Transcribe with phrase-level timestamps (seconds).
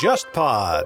[0.00, 0.84] JustPod。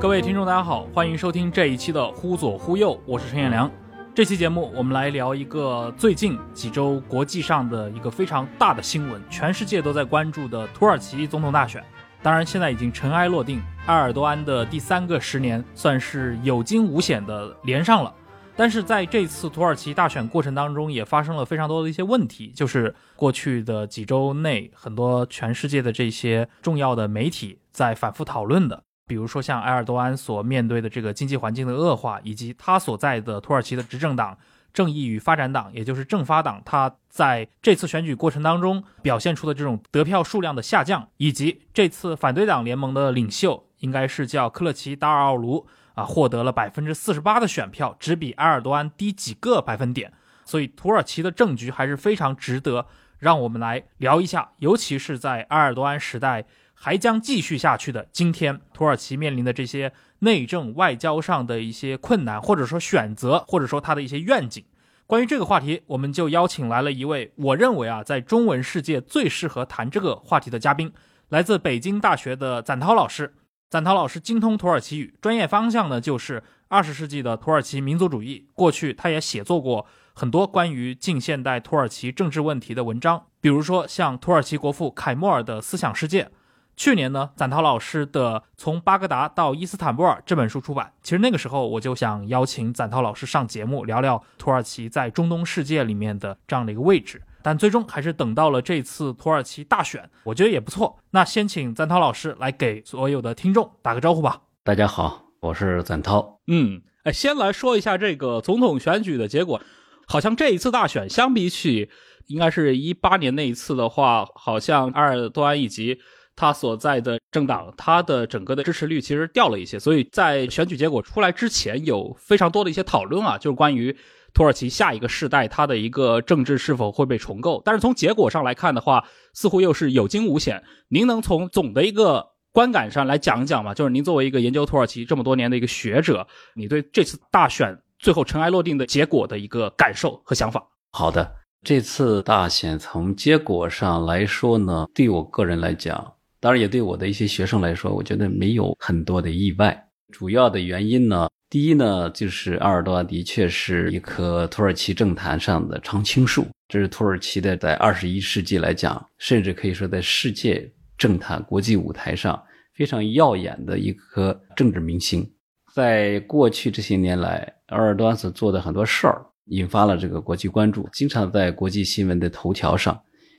[0.00, 3.70] 各位听众，大家好，欢迎收听这一期的《忽左忽右》，我是陈彦良。
[4.12, 11.80] 这期节目我们来聊一个最近几周国际上的一个非常大的新闻，全世界都在关注的土耳其总统大选。
[12.24, 18.12] 当然，现在已经尘埃落定，埃尔多安的第三个十年算是有惊无险的连上了。
[18.60, 34.36] 但是在这次土耳其大选过程当中，也发生了非常多的一些问题，就是过去的几周内，很多全世界的这些重要的媒体在反复讨论的，比如说像埃尔多安所面对的这个经济环境的恶化，以及他所在的土耳其的执政党
[34.74, 45.66] 正义与发展党，也就是政发党，他在这次选举过程当中表现出的这种得票数量的下降，以及这次反对党联盟的领袖应该是叫克勒奇达尔奥卢。
[46.00, 50.12] 啊，获得了百分之四十八的选票，只比埃尔多安低几个百分点。
[50.44, 52.86] 所以土耳其的政局还是非常值得
[53.18, 64.64] 让我们来聊一下，尤其是在埃尔多安时代还将继续下去的今天，土耳其面临的这些内政外交上的一些困难，或者说选择，或者说他的一些愿景。
[65.06, 70.92] 关于这个话题，我们就邀请来了一位我认为啊，在中文世界最适合谈这个话题的嘉宾，
[71.28, 73.34] 来自北京大学的展涛老师。
[73.70, 78.48] 赞涛老师精通土耳其语，专业方向呢就是二十世纪的土耳其民族主义。
[78.52, 86.28] 过去他也写作过很多关于近现代土耳其政治问题的文章，比如说像土耳其国父凯末尔的思想世界。
[86.76, 90.92] 去年呢，赞涛老师的《从巴格达到伊斯坦布尔》这本书出版。
[91.04, 97.22] 其实那个时候我就想邀请赞涛老师上节目聊聊土耳其在中东世界里面的这样的一个位置。
[97.42, 100.98] 但最终还是等到了这次土耳其大选，我觉得也不错。
[101.10, 104.42] 那先请赞涛老师来给所有的听众打个招呼吧。
[104.62, 106.40] 大家好，我是赞涛。
[106.48, 109.60] 嗯，哎，先来说一下这个总统选举的结果。
[110.06, 111.88] 好像这一次大选相比起
[112.26, 115.98] 应该是一八年那一次的话，好像埃尔多安以及
[116.36, 119.78] 他所在的政党，他的整个的支持率其实掉了一些。
[119.78, 123.96] 所以在选举结果出来之前，有非常多的一些讨论啊，就是关于。
[124.32, 127.60] 土耳其下一个世代，它的一个政治是否会被重构？
[127.64, 129.04] 但是从结果上来看的话，
[129.34, 130.62] 似乎又是有惊无险。
[130.88, 133.74] 您能从总的一个观感上来讲一讲吗？
[133.74, 140.64] 就是您作为一个研究土耳其这么多年的一个学者，你对这次大选最后尘埃落定的结果的一个感受和想法？
[140.92, 149.86] 好的，这次大选从结果上来说呢，对我个人来讲，当然也对我的一些学生来说，我觉得没有很多的意外。
[150.10, 151.28] 主要的原因呢？
[151.50, 162.40] 第一呢，就是埃尔多安的确是一棵土耳其政坛上的常青树，这是土耳其的在二十一世纪来讲，甚至可以说在世界政坛国际舞台上
[162.72, 165.28] 非常耀眼的一颗政治明星。
[165.74, 172.96] 在过去这些年来，埃尔多安所做的很多事儿引发了这个国际关注，经常在国际新闻的头条上。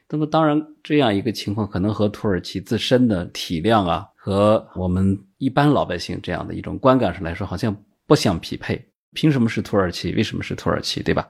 [0.10, 7.74] 那么，当然这样一个情况可能和土耳其自身的体量啊，和我们一般老百姓这样的一种观感上来说，好像。
[8.12, 8.78] 不相匹配，
[9.14, 10.12] 凭什么是土耳其？
[10.12, 11.02] 为什么是土耳其？
[11.02, 11.26] 对吧？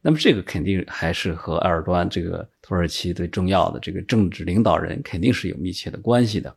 [0.00, 6.56] 那么这个肯定还是和埃尔多安这个土耳其最重要的这个政治领导人肯定是有密切的关系的。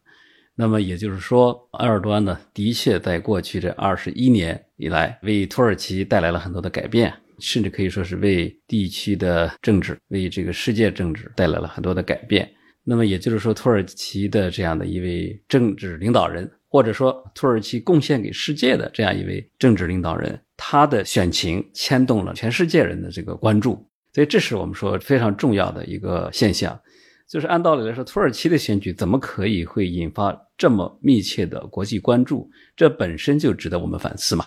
[0.54, 12.48] 那么也就是说，埃尔多安呢，的确在过去这二十一年以来，为土耳其带来了很多的改变，甚至可以说是为地区的政治、为这个世界政治带来了很多的改变。
[12.84, 16.48] 那么也就是说，土耳其的这样的一位政治领导人。
[16.74, 26.82] 或者说，土耳其贡献给世界的这样一位政治领导人，他的选情牵动了全世界人的这个关注，所以这是我们说非常重要的一个现象。
[27.30, 32.50] 就是按道理来说，土耳其的选举怎么可以会引发这么密切的国际关注？
[32.76, 34.44] 这本身就值得我们反思嘛。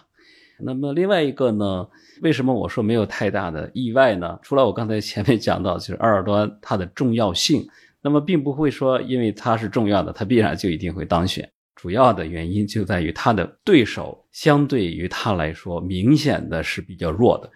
[0.59, 1.87] 那么另外一个呢，
[2.23, 4.37] 为什么我说没有太大的意外呢？
[4.43, 7.65] 除了我刚才前面讲到，就是埃尔多安他的重要性，
[8.03, 11.49] 那么并不会说因为他是重要的，他必然就一定会当选。
[11.77, 17.51] 主要的原因就在于他的对手相对于他来说明显的是比较弱的。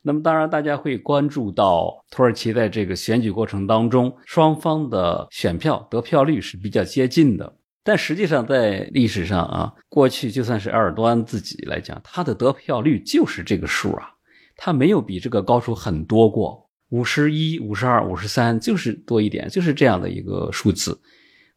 [0.00, 7.56] 那么，当然大家会关注到土耳其在这个选举过程当中，双方的选票得票率是比较接近的。
[7.84, 14.08] 但实际上，在历史上啊，过去就算是埃尔多安自己来讲，他的得票率就是这个数啊，
[14.56, 20.98] 他没有比这个高出很多过，五十一、五十二、五十三，就是多一点，就是这样的一个数字。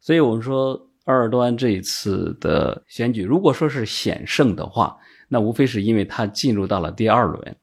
[0.02, 0.88] 所以我们说。
[1.06, 4.96] 埃尔多安这一次的选举，如果说是险胜的话，
[5.28, 7.56] 那无非是因为他进入到了第二轮。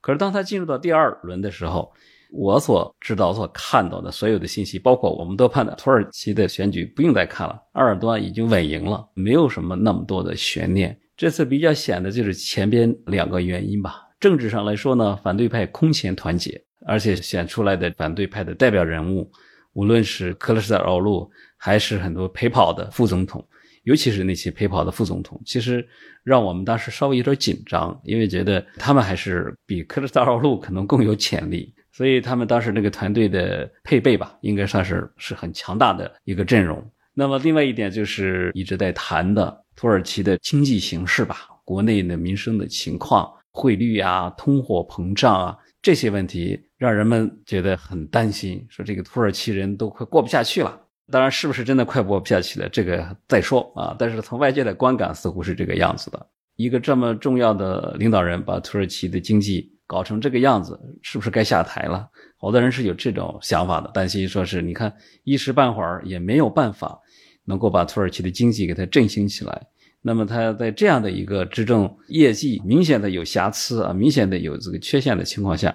[0.00, 1.92] 可是当他进入到第二轮的时候，
[2.32, 10.98] 我所知道、所看到的所有的信息，包括我们都判断土耳其的选举不用再看了，埃尔多安已经稳赢了，没有什么那么多的悬念。
[11.16, 14.08] 这次比较显的就是前边两个原因吧。
[14.18, 19.30] 政治上来说呢，反对派空前团结，而且选出来的反对派的代表人物。
[19.72, 23.46] 无论是克勒斯尔奥路，还是很多陪跑的副总统，
[23.84, 25.86] 尤其是那些陪跑的副总统，其实
[26.22, 31.72] 让我们当时稍微有点紧张，因为觉得他们还是比克勒斯尔奥路可能更有潜力。
[31.94, 36.82] 所以他们当时那个团队的配备吧，应该算是是很强大的一个阵容。
[37.12, 50.80] 那么另外一点就是一直在谈的土耳其的经济形势吧，国内的民生的情况、汇率啊、通货膨胀啊这些问题，让人们觉得很担心，说这个土耳其人都快过不下去了。
[51.10, 53.94] 当然，是不是真的快过不下去了，这个再说啊。
[53.98, 56.26] 但是从外界的观感似乎是这个样子的。
[56.56, 59.70] 一个这么重要的领导人，把土耳其的经济。
[59.84, 62.08] 搞成这个样子，是不是该下台了？
[62.38, 64.90] 好多人是有这种想法的，担心说是你看
[65.22, 66.98] 一时半会儿也没有办法
[67.44, 69.66] 能够把土耳其的经济给它振兴起来。
[70.02, 75.74] 那么他在这样的一个执政业绩明显的有瑕疵啊，明显的有这个缺陷的情况下，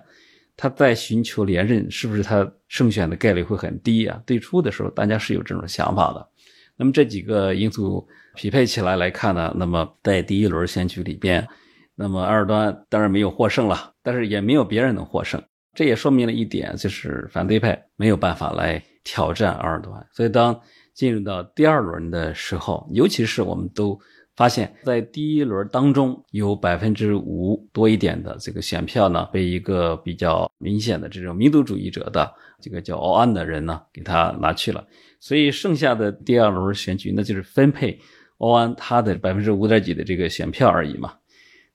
[0.55, 4.21] 他在寻求连任，是不是他胜选的概率会很低啊？
[4.27, 6.27] 最初的时候大家是有这种想法的。
[6.75, 11.47] 那么这几个因素匹配起来来看呢，那么在第一轮选举里边。
[11.99, 15.41] 那么，埃尔多安当然没有获胜了，但是也没有别人能获胜。
[15.73, 20.07] 这也说明了一点，就是反对派没有办法来挑战埃尔多安。
[20.11, 20.61] 所以，当
[20.93, 23.99] 进入到第二轮的时候，尤其是我们都
[24.37, 32.31] 发现，在第一轮当中有百分之五多一点的这个选票呢，被一个比较明显的这种民族主义者的
[32.61, 34.85] 这个叫奥安的人呢给他拿去了。
[35.19, 37.99] 所以，剩下的第二轮选举，那就是分配
[38.37, 41.15] 奥安他的百分之五点几的这个选票而已嘛。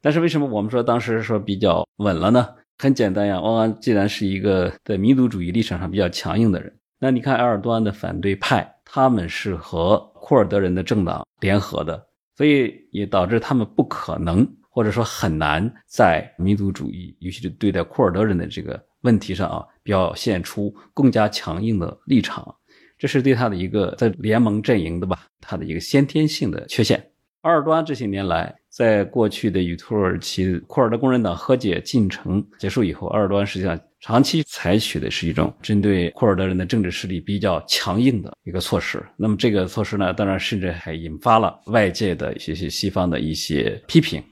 [0.00, 2.48] 但是为什么我们说当时说比较稳了呢？
[2.78, 12.06] 很简单呀，欧安既然是一个在民族主义立场上比较强硬的人，那你看埃尔多安的反对派，他们是和库尔德人的政党联合的，
[12.36, 22.54] 所以也导致他们不可能或者说很难在民族主义，尤其是对待库尔德人的这个问题上啊，表现出更加强硬的立场，
[22.96, 27.10] 这是对他的一个在联盟阵营的吧，他的一个先天性的缺陷。
[27.42, 39.04] 埃尔多安这些年来，在过去的与土耳其库尔德工人党和解进程结束以后，埃尔多安实际上长期采取的是一种针对库尔德人的政治势力比较强硬的一个措施。
[39.16, 44.22] 那么这个措施呢，当然甚至还引发了外界的一些西方的一些批评。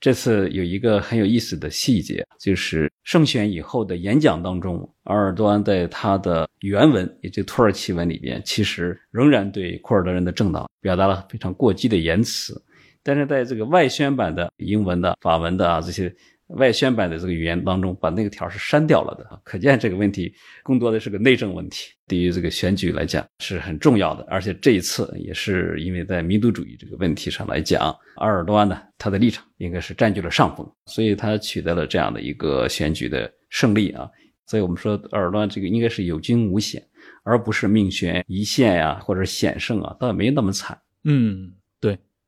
[0.00, 12.58] 这次有一个很有意思的细节，就是胜选以后的演讲当中，埃尔多安在他的原文，也就土耳其文里边，其实仍然对库尔德人的政党表达了非常过激的言辞，
[13.02, 16.14] 但是在这个外宣版的英文的、法文的啊这些。
[16.54, 24.26] 外宣版的这个语言当中，把那个条是删掉了的，可见这个问题更多的是个内政问题，对于这个选举来讲是很重要的。
[24.28, 34.10] 而且这一次也是因为在民族主义这个问题上来讲，埃尔多安呢他的立场应该是占据了上风，所以他取得了这样的一个选举的胜利啊。
[34.44, 36.84] 所以我们说埃尔多安这个应该是有惊无险，
[37.22, 40.76] 而不是命悬一线呀，或者险胜啊，倒也没那么惨。
[41.04, 41.52] 嗯。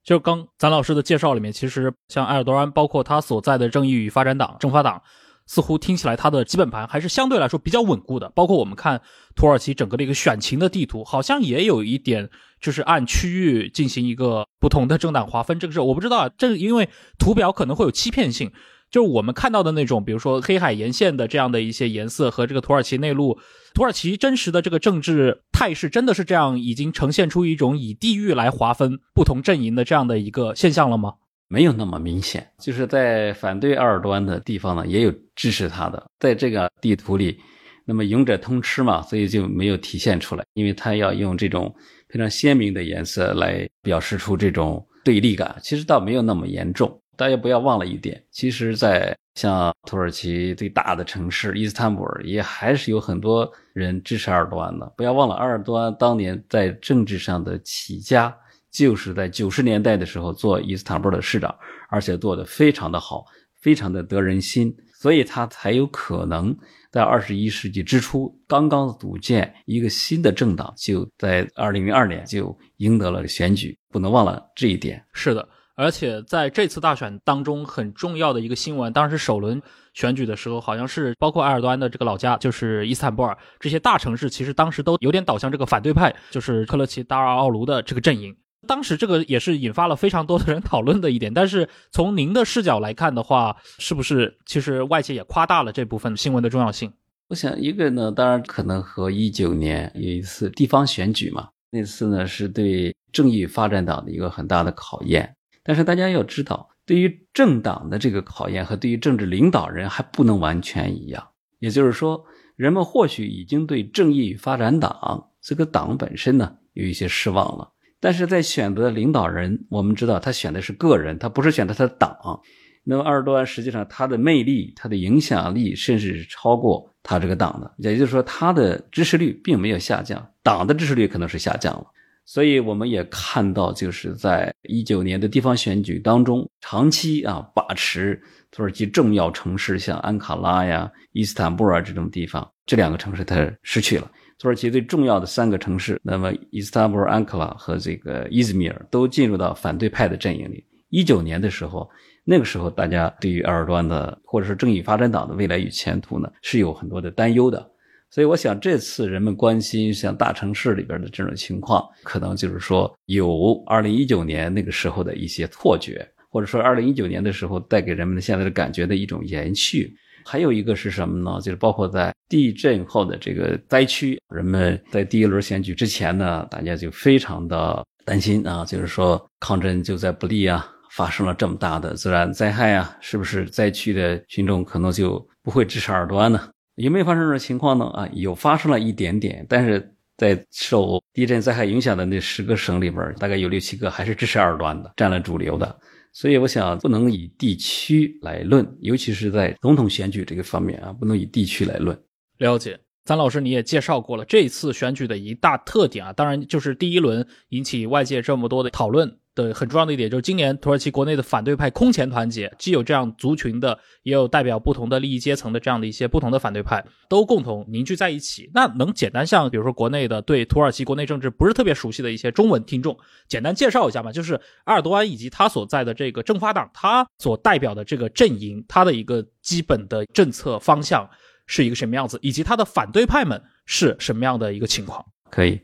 [0.04, 5.00] 就刚咱老师的介绍里面，其实像埃尔多安，包括他所在的正义与发展党、政法党，
[5.46, 8.28] 似乎听起来他的基本盘还是相对来说比较稳固的。
[8.34, 9.00] 包括我们看
[9.37, 12.28] 土耳其整个的一个选情的地图，好像也有一点
[12.60, 15.58] 就是按区域进行一个不同的政党划分。
[15.58, 16.88] 这个是我不知道啊，这因为
[17.19, 18.50] 图表可能会有欺骗性。
[18.90, 23.38] 就是我们看到的那种，比如说黑海沿线的这样的一些颜色和这个土耳其内陆，
[23.75, 31.14] 土耳其真实的这个政治态势真的是这样，已经呈现出一种以地域来划分不同阵营的这样的一个现象了吗？
[31.49, 37.38] 没有那么明显，就是在反对埃尔多安的地方呢，也有支持他的，在这个地图里，
[37.85, 41.75] 那么赢者通吃嘛，所以就没有体现出来，因为他要用这种
[42.09, 47.01] 非常鲜明的颜色来表示出这种对立感，其实倒没有那么严重。
[47.16, 54.87] 大家不要忘了一点，其实，在像土耳其最大的城市伊斯坦布尔，也还是有很多人支持埃尔多安的。
[54.97, 58.35] 不要忘了，埃尔多安当年在政治上的起家，
[58.71, 61.54] 就是在九十年代的时候做伊斯坦布尔的市长，
[61.90, 63.25] 而且做的非常的好，
[63.61, 66.57] 非常的得人心，所以他才有可能
[66.90, 73.76] 在二十一世纪之初刚刚组建一个新的政党，就在二零零二年就赢得了选举。
[73.90, 75.02] 不能忘了这一点。
[75.12, 75.47] 是的。
[75.75, 79.61] 而且在这次大选当中，很重要的一个新闻，当时首轮
[79.95, 88.37] 选举的时候，好像是包括埃尔多安的这个老家，就是伊斯坦布尔这些大城市，其实当时都有点倒向这个反对派，就是克勒奇达尔奥卢的这个阵营。
[88.67, 91.35] 当时这个也是引发了非常多的人讨论的一点。
[91.35, 96.93] 但是从您的视角来看的话，是不是其实外界也夸大了这部分新闻的重要性？
[97.29, 105.35] 我想一个呢，当然可能和一九年有一次地方选举嘛，那次呢是对正义发展党的一个很大的考验。
[105.64, 111.28] 但是大家要知道，对于政党的这个考验和对于政治领导人还不能完全一样。
[111.59, 112.25] 也就是说，
[112.57, 117.71] 人们或许已经对正义与发展党这个党本身呢有一些失望了。
[118.00, 122.40] 但是在选择领导人，我们知道他选的是个人，他不是选择他的党。
[122.83, 127.73] 那么，二十多安实际上他的魅力、他的影响力，甚至是超过他这个党的。
[127.78, 131.87] 也就是说，他的支持率并没有下降，党的支持率可能是下降了。
[132.25, 144.11] 所以，我们也看到，就是在一九年的地方选举当中，长期啊把持土耳其重要城市，像安卡拉呀、伊斯坦布尔这种地方，这两个城市它失去了。
[144.38, 150.64] 土耳其最重要的三个城市，那么伊斯坦布尔、安卡拉和这个伊兹密尔都进入到反对派的阵营里。
[150.88, 151.88] 一九年的时候。
[152.25, 157.72] 那个时候，大家对于埃尔多安的或者是正义发展党的未来与前途呢，是有很多的担忧的。
[158.12, 169.90] 所以，我想这次人们关心像大城市里边的这种情况，可能就是说有二零一九年那个时候的一些错觉，或者说二零一九年的时候带给人们的现在的感觉的一种延续。
[170.26, 171.40] 还有一个是什么呢？
[171.40, 180.69] 就是包括在地震后的这个灾区，人们在第一轮选举之前呢，大家就非常的担心啊，就是说抗震就在不利啊。
[180.90, 186.50] 发生了这么大的自然灾害啊，是不是灾区的群众可能就不会支持尔多安呢？
[186.76, 187.85] 有没有发生这种情况呢？
[187.87, 195.79] 啊，有发生了一点点，但是在受地震灾害影响的那十个省里边，大概有六七个还是支持二段的，占了主流的。
[196.12, 201.99] 所以我想不能以地区来论，尤其是在总统选举这个方面啊，不能以地区来论。
[202.38, 209.19] 了解，张老师你也介绍过了，这次选举的一大特点啊，当然就是第一轮引起外界这么多的讨论。
[209.35, 218.51] 的很重要的一点就是，今年土耳其国内的反对派空前团结，既有这样族群的，也有代表不同的利益阶层的这样的一些不同的反对派，都共同凝聚在一起。
[218.53, 222.97] 那能简单向比如说国内的对土耳其国内政治不是特别熟悉的一些中文听众，
[223.27, 224.12] 简单介绍一下吗？
[224.12, 224.35] 就是
[224.65, 231.09] 埃尔多安以及他所在的这个政法党，他所代表的这个阵营，他的一个基本的政策方向
[231.47, 235.05] 是一个什么样子，以及他的反对派们是什么样的一个情况？
[235.31, 235.61] 可以。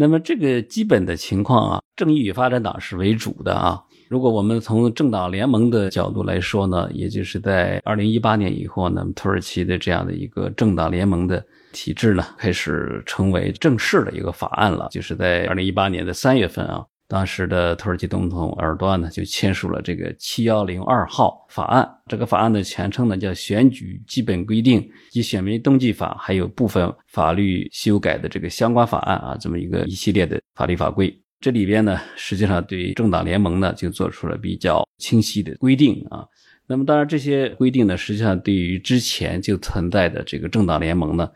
[0.00, 3.78] 那么这个基本的情况啊，正义与发展党是为主的啊。
[4.08, 16.82] 如果我们从政党联盟的角度来说呢，也就是在二零一八年以后呢，土耳其的这样的一个政党联盟的体制呢，开始成为正式的一个法案了，就是在二零一八年的三月份啊。
[17.10, 21.84] 当时的土耳其总统尔多安呢，就签署了这个七幺零二号法案。
[22.06, 31.12] 这个法案的全称呢叫《选举基本规定及选民登记法》，还有部分法律修改的这个相关法案啊，这么一个一系列的法律法规。
[31.40, 36.24] 这里边呢，实际上对政党联盟呢，就做出了比较清晰的规定啊。
[36.68, 41.28] 那么，当然这些规定呢，实际上对于之前就存在的这个政党联盟呢，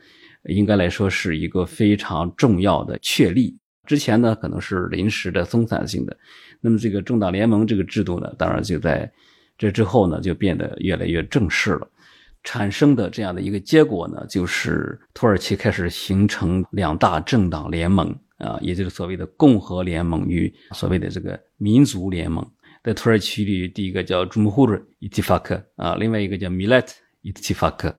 [0.49, 3.59] 应该来说是一个非常重要的确立。
[3.87, 6.17] 之前呢，可能是临时的、松散性的，
[6.61, 9.11] 那么这个政党联盟这个制度呢，当然就在
[9.59, 11.89] 这之后呢，就变得越来越正式了。
[12.43, 22.47] 产生的这样的一个结果呢，就是土耳其开始形成两大政党联盟啊，也就是所谓的共和联盟与所谓的这个民族联盟。
[22.83, 26.91] 在土耳其里，第一个叫 Cumhur İttifakı 啊，另外一个叫 Millet
[27.23, 27.95] İttifakı。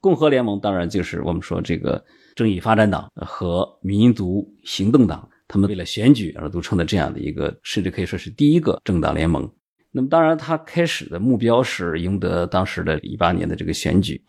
[0.00, 2.04] 共和联盟当然就是我们说这个。
[2.34, 9.50] 正义发展党和民族行动党，他们为了选举而组成的这样的一个，甚至可以说是第一个政党联盟。
[9.92, 14.22] 那么，当然，他开始的目标是赢得当时的一八年的这个选举，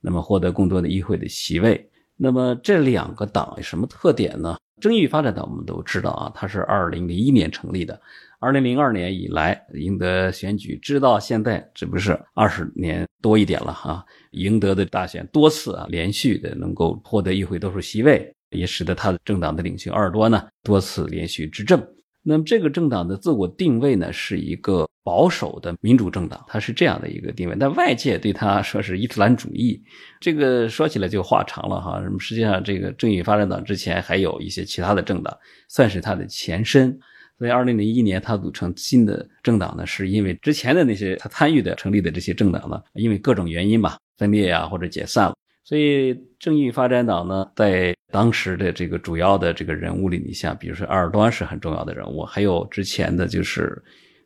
[0.00, 1.90] 那么获得更多的议会的席位。
[2.16, 4.58] 那么，这两个党有什么特点呢？
[4.78, 7.98] 正义发展党我们都知道啊，它是二零零一年成立的，
[8.38, 14.04] 二零零二年以来赢得选举，直到现在，这不是二十年多一点了哈。
[14.36, 21.84] 赢得的大选多次啊，连续的能够获得议会多数席位，也使得他的政党的领袖鄂尔多呢多次连续执政。
[22.22, 27.56] 那么这个政党的自我定位呢，是一个保守的民主政党，它是这样的一个定位。
[27.58, 29.80] 但外界对他说是伊斯兰主义，
[30.20, 32.02] 这个说起来就话长了哈。
[32.18, 35.32] 实际上，这个正义发展党之前还有一些其他的政党，
[35.68, 36.98] 算是它的前身。
[37.38, 43.96] 所以，二零零一年他组成新的政党呢，是因为之前的那些他参与的成立的这些政党呢，因为各种原因吧。
[44.18, 53.76] 分裂呀，或者解散了，所以正义发展党呢，在当时的这个主要的这个人物里，你像比如说埃尔多安是很重要的人物，还有之前的就是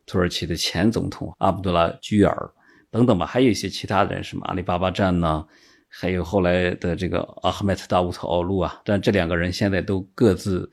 [0.05, 2.51] 土耳其的前总统阿卜杜拉居尔
[2.89, 5.45] 等等吧，还有一些其他的人，什么阿里巴巴站呢，
[5.89, 10.71] 还有后来的这个阿赫迈特大乌特奥路啊，但这两个人现在都各自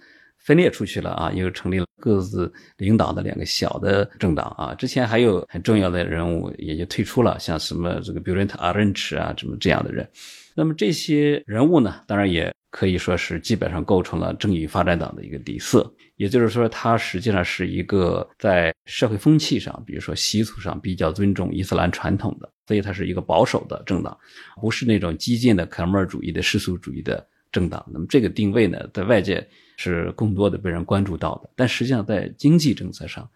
[0.49, 4.75] 分裂出去了啊，又成立了各自领导的两个小的政党啊。
[4.75, 10.09] 之前还有很重要的人物也就退出了，像什么这个 Bülent Arınç 啊，什么这样的人。
[10.55, 15.87] 那么这些人物呢，当然也可以说是基本上构成了正义发展党的一个底色。
[16.17, 24.17] 也就是说，它实际上是一个在社会风气上，比如说习俗上比较尊重伊斯兰传统的，所以它是一个保守的政党，
[24.63, 27.87] 不是那种激进的凯末尔主义的世俗主义的政党。
[27.93, 29.47] 那么这个定位呢，在外界
[29.79, 31.49] 是更多的被人关注到的。
[31.57, 33.27] 但实际上，在经济政策上，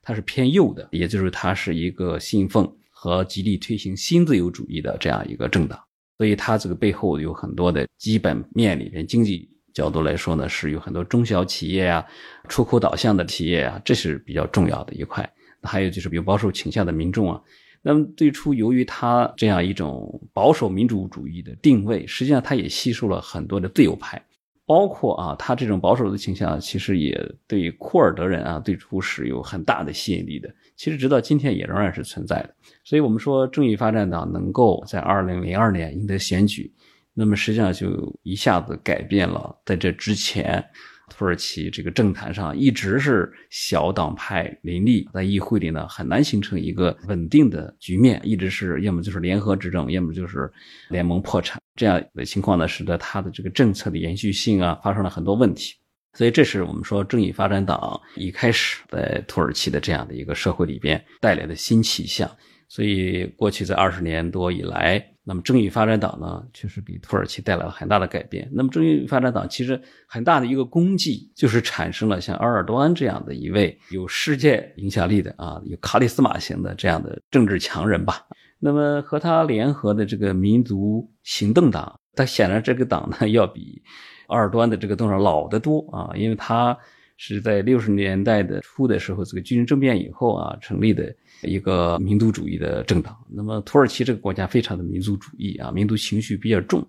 [0.00, 5.78] 它是偏右的，也就是它是一个信奉和极力推行新自由主义的这样一个政党。
[6.16, 9.46] 所以它这个背后有很多的基本面里面经济。
[9.74, 12.04] 角度来说呢，是有很多中小企业啊，
[12.48, 15.30] 出口导向的企业啊，这是比较重要的一块。
[15.62, 17.40] 还有就是比如保守倾向的民众啊，
[17.80, 24.20] 那么最初由于他这样一种保守民主主义的定位，实际上他也吸收了很多的自由派，
[24.68, 30.54] 包括啊，他这种保守的倾向其实也对库尔德人啊最初是有很大的吸引力的。
[30.76, 32.54] 其实直到今天也仍然是存在的。
[32.84, 36.70] 所以我们说正义发展党能够在二零零二年赢得选举。
[37.14, 40.62] 那么实际上就一下子改变了，在这之前，
[41.08, 50.50] 土耳其这个政坛上一直是小党派林立，在议会里呢很难形成一个稳定的局面，一直是要么就是联合执政，要么就是
[50.90, 55.74] 联盟破产这样的情况呢，使得他的这个政策的延续性啊发生了很多问题。
[56.14, 62.30] 所以这是我们说正义发展党一开始在土耳其的这样的一个社会里边带来的新气象。
[62.68, 65.04] 所以过去这二十年多以来。
[65.28, 68.48] 那么正义发展党呢，确实给土耳其带来了很大的改变。
[68.50, 78.26] 那么正义发展党其实很大的一个功绩，就是产生了像埃尔多安这样的一位有世界影响力的啊，有卡里斯马型的这样的政治强人吧。
[78.58, 83.82] 那么和他联合的这个民族行动党，他显然这个党呢要比
[84.28, 86.74] 埃尔多安的这个党老得多啊，因为他。
[87.20, 93.16] 是在六十年代的初的时候，这个军事政变以后啊，成立的一个民族主义的政党。
[93.28, 96.86] 那么土耳其这个国家非常的民族主义啊，民族情绪比较重，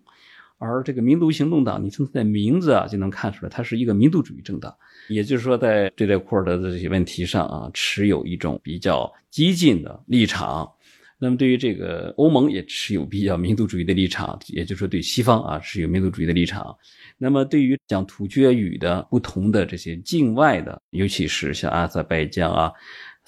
[0.57, 4.75] 而这个民族行动党，你从它的名字啊就能看出来，它是一个民族主义政党。
[5.07, 10.69] 也就是说，在对待库尔德的这些问题上啊，持有一种比较激进的立场。
[11.21, 16.73] 那么，对于这个欧盟也持有比较民族主义的立场，也就是说，对西方啊持有民族主义的立场。
[17.17, 22.71] 那么，对于讲突厥语的不同的这些境外的，尤其是像阿塞拜疆啊、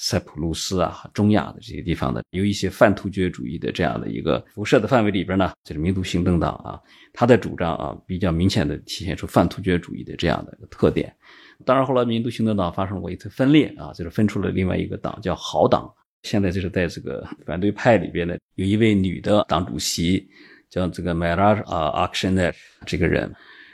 [0.03, 6.81] 塞浦路斯啊、中亚的这些地方的，有一些泛突厥主义的这样的一个辐射的范围里边呢，就是民族行动党啊，
[7.13, 11.15] 他的主张啊，比较明显的体现出泛突厥主义的这样的一个特点。
[11.63, 15.87] 当然，后来民族行动党发生过一次分裂啊，就是分出了另外一个党叫好党。
[16.23, 20.27] 现在就是在这个反对派里边呢，有一位女的党主席，
[20.67, 22.53] 叫这个麦拉啊 a k s h e n e
[22.87, 23.31] 这个人。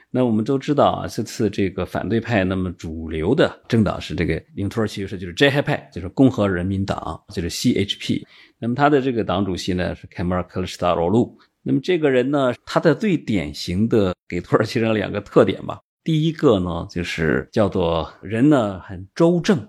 [0.09, 8.23] 那我们都知道啊，这次这个反对派那么主流的政党是这个领土耳其是就是 j h 派，就是共和人民党，就是 CHP。
[8.57, 11.35] 那么他的这个党主席呢是 Kemal Kılıçdaroğlu。
[11.61, 15.81] 那么这个人呢，他的最典型的给土耳其人两个特点吧。
[16.03, 19.59] 第一个呢，就是叫做人呢很周正，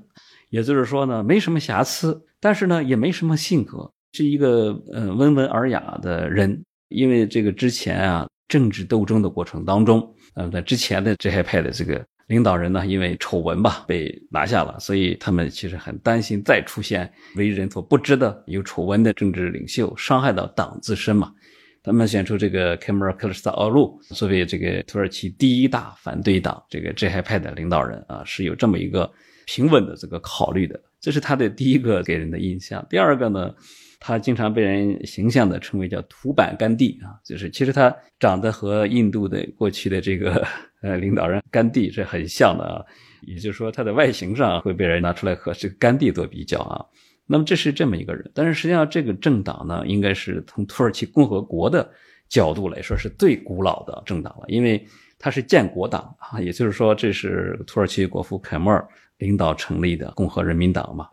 [0.51, 2.25] 也就是说呢没什么瑕疵。
[2.41, 6.63] 但是呢，也没什么性格，是一个呃温文尔雅的人。
[6.89, 21.35] 因为这个之前啊，政治斗争的过程当中，嗯，在之前的这些派的这个领导人呢，因为丑闻吧被拿下了，所以他们其实很担心再出现为人所不知的有丑闻的政治领袖，伤害到党自身嘛。
[21.83, 29.11] 他们选出这个凯末尔克里斯塔奥路作为这个土耳其第一大反对党这个这些派的领导人啊，是有这么一个
[29.47, 30.79] 平稳的这个考虑的。
[31.01, 32.87] 这是他的第一个给人的印象。
[32.91, 33.55] 第二个呢，
[34.01, 40.47] 他经常被人形象的称为叫土板甘地啊，就是其实他长得和印度的过去的这个
[40.83, 42.85] 呃领导人甘地是很像的啊，
[43.23, 46.85] 也就是说他的外形上会被人拿出来和这个甘地做比较啊。
[47.27, 51.91] 那么这是这么一个人，但是实际上这个政党呢，应该是从土耳其共和国的
[52.29, 54.87] 角度来说是最古老的政党了，因为
[55.19, 58.87] 它是建国党啊，也就是说这是土耳其国父凯末尔。
[59.19, 61.09] 领导成立的共和人民党嘛，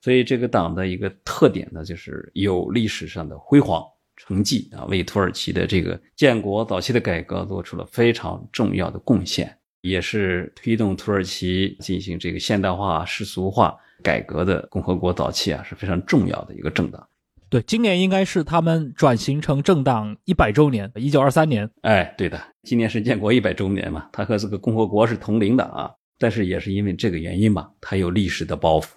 [0.00, 3.84] 所以这个党的一个特点呢，就是有历史上的辉煌
[4.16, 17.06] 成绩啊，为土耳其的这个建国早期的改革做出了非常重要的贡献，也是推动土耳其进行这个现代化世俗化改革的共和国早期啊是非常重要的一个政党。
[17.50, 21.68] 对，今年应该是他们转型成政党一百周年，一九二三年。
[21.80, 25.90] 哎，对的，今年是建国一百周年嘛，它和这个共和国是同龄的啊。
[26.18, 28.88] 但是也是因为这个原因吧，它有历史的包袱。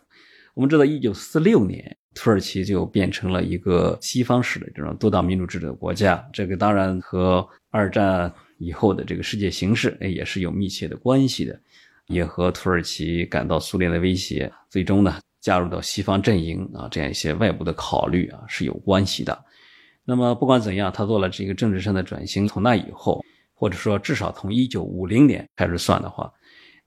[0.54, 6.28] 我们知道，一九四六年，土耳其就变成了一个西方式的这种多党民主制的国家。
[6.34, 11.60] 这个当然和二战以后的这个世界形势，哎，也是有密切的关系的。
[12.08, 19.46] 也和土耳其感到苏联的威胁，最终呢加入到西方阵营啊，这样一些外部的考虑啊是有关系的。
[20.04, 22.46] 那么不管怎样，他做了这个政治上的转型。
[22.46, 26.30] 从那以后，或者说至少从一九五零年开始算的话，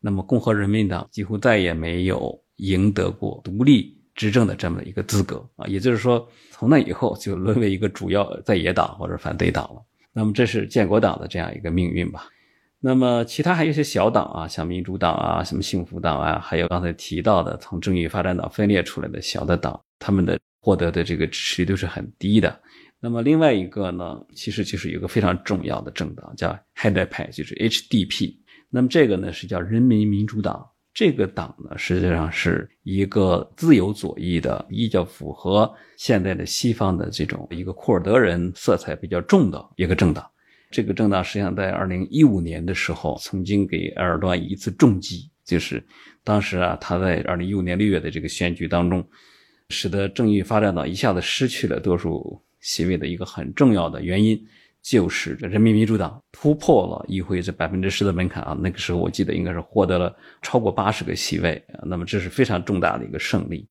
[0.01, 5.67] 那么共和人民党几乎再也没有赢得过独立执政的这么一个资格啊。
[5.67, 9.83] 也就是说，从那以后就沦为一个主要在野党或者反对党了。
[10.13, 12.29] 那么这是建国党的这样一个命运吧。
[12.79, 22.61] 那么其他还有一些小党啊，像民主党啊、什么幸福党啊，还有刚才提到的从正义发展党分裂出来的小的党，他们的获得的这个支持率都是很低的。
[23.01, 28.37] 那么另外一个呢，其实就是有个非常重要的政党叫 h 代派，就是 HDP。
[28.71, 30.65] 那么这个呢是叫人民民主党。
[30.95, 40.25] 这个党呢实际上是一个自由左翼的，比较符合现在的西方的这种一个库尔德人色彩比较重的一个政党。
[40.71, 45.85] 这个政党实际上在二零一五年的时候，曾经给埃尔多安一次重击，就是
[46.23, 49.05] 当时啊，他在二零一五年六月的这个选举当中，
[49.71, 54.41] 使得正义发展党一下子失去了多数席位的一个很重要的原因，
[54.85, 63.67] 就是这人民民主党突破了议会这百分之十的门槛啊，那个时候我记得应该是获得了超过八十个席位啊，那么这是非常重大的一个胜利。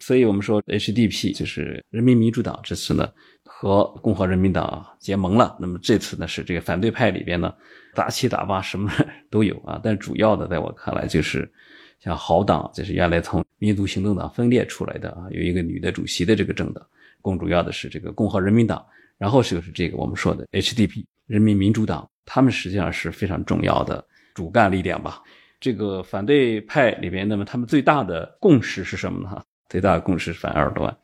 [0.00, 3.10] 所以我们说 HDP 就是人民民主党这次呢。
[3.50, 7.52] 和共和人民党结盟了，那么这次呢是这个反对派里边呢，
[7.92, 8.88] 杂七杂八什么
[9.30, 11.50] 都有啊，但主要的在我看来就是
[11.98, 16.86] 像好党，这是原来从民族行动党分裂出来的啊，有一个女的主席的这个政党，
[17.20, 18.86] 更主要的是这个共和人民党，
[19.18, 24.04] 然后就是这个我们说的 HDP 人民民主党，他们实际上是非常重要的
[24.34, 25.22] 主干力量吧。
[25.60, 29.42] 这个反对派里边，那么他们最大的共识是什么呢？
[29.68, 30.96] 最大的共识是反埃尔多安。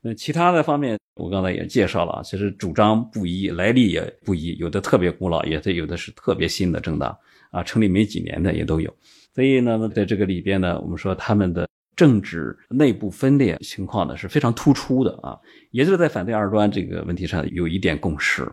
[0.00, 7.18] 那其他的方面，我刚才也介绍了，其实主张不一，来历也不一，有的特别古老，也有的是特别新的政党
[7.50, 8.96] 啊，成立没几年的也都有。
[9.34, 15.36] 所以呢，在这个里边呢，我们说他们的政治内部分裂情况呢是非常突出的啊，
[15.70, 18.50] 也就是在反对二端这个问题上有一点共识。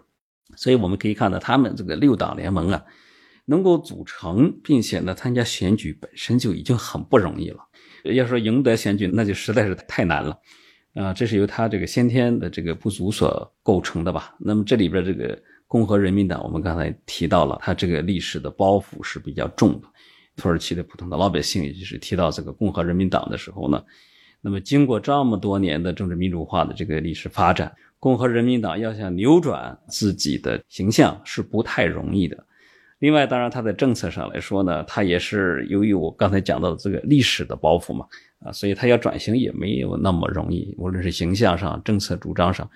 [0.56, 2.84] 所以我们可以看到，他们这个六党联盟啊，
[3.46, 7.60] 能够组成并且呢参加选举本身就已经很不容易了。
[8.04, 10.38] 要说赢得选举，那就实在是太难了。
[10.94, 14.36] 啊，这是由他这个先天的这个不足所构成的吧？
[14.40, 19.88] 那么这里边这个共和人民党，我们刚才提到了，他这个历史的包袱是比较重的。
[20.38, 23.84] 土耳其的普通的老百姓，也就是提到这个共和人民党的时候呢，
[24.46, 32.46] 那么经过这么多年的政治民主化的这个历史发展，共和人民党要想扭转自己的形象是不太容易的。
[33.00, 38.06] 另外，当然它在政策上来说呢，它也是由于我刚才讲到的这个历史的包袱嘛。
[38.46, 42.70] 啊，所以它要转型也没有那么容易，无论是形象上、政策主张上，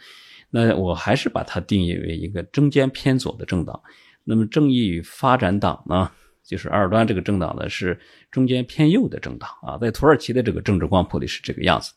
[0.50, 3.80] 那我还是把它定义为一个中间偏左的政党。
[4.24, 6.10] 那么正义与发展党呢，
[6.50, 7.98] 就是埃尔多安这个政党呢，是
[8.32, 9.78] 中间偏右的政党啊。
[9.78, 11.94] 在土耳其的这个政治光谱里是这个样子，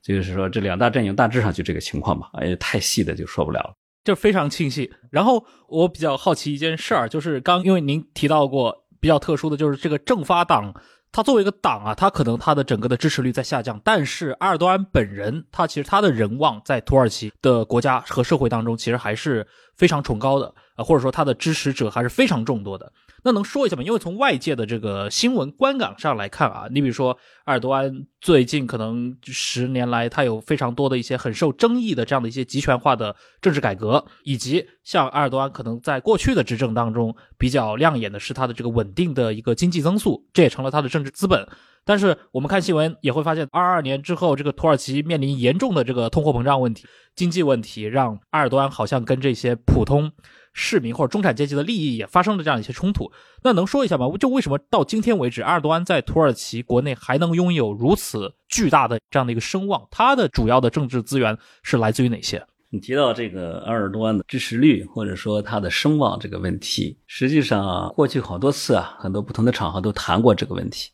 [0.00, 2.30] 就是说这两大阵营大致上就这个情况吧。
[2.34, 4.88] 哎，太细的就说不了了，就非常清晰。
[5.10, 10.72] 然后我比较好奇一件事儿，就是刚因为您提到过比较特殊的就是这个政发党。
[11.10, 22.92] 它作为一个党啊，它可能它的整个的支持率在下降，但是埃尔多安本人，他其实他的人望在土耳其的国家和社会当中，其实还是非常崇高的啊，或者说他的支持者还是非常众多的。
[23.24, 23.82] 那能说一下吗？
[23.82, 41.48] 因为从外界的这个新闻观感上来看啊，你比如说埃尔多安最近可能十年来，他有非常多的一些很受争议的这样的一些集权化的政治改革，以及像埃尔多安可能在过去的执政当中比较亮眼的是他的这个稳定的一个经济增速，这也成了他的政治资本。
[41.88, 46.84] 但是我们看新闻也会发现，二二年之后，这个土耳其面临严重的这个通货膨胀问题、
[47.16, 50.12] 经济问题，让埃尔多安好像跟这些普通。
[50.60, 53.12] 市民或者中产阶级的利益也发生了这样一些冲突，
[53.44, 54.06] 那能说一下吗？
[54.18, 59.86] 就为什么到今天为止，埃尔多安在土耳其国内还能拥有如此巨大的这样的一个声望？
[59.88, 62.44] 他的主要的政治资源是来自于哪些？
[62.70, 70.90] 你提到这个埃尔多安的支持率或者说他的声望这个问题，实际上过去好多次啊，很多不同的场合都谈过这个问题。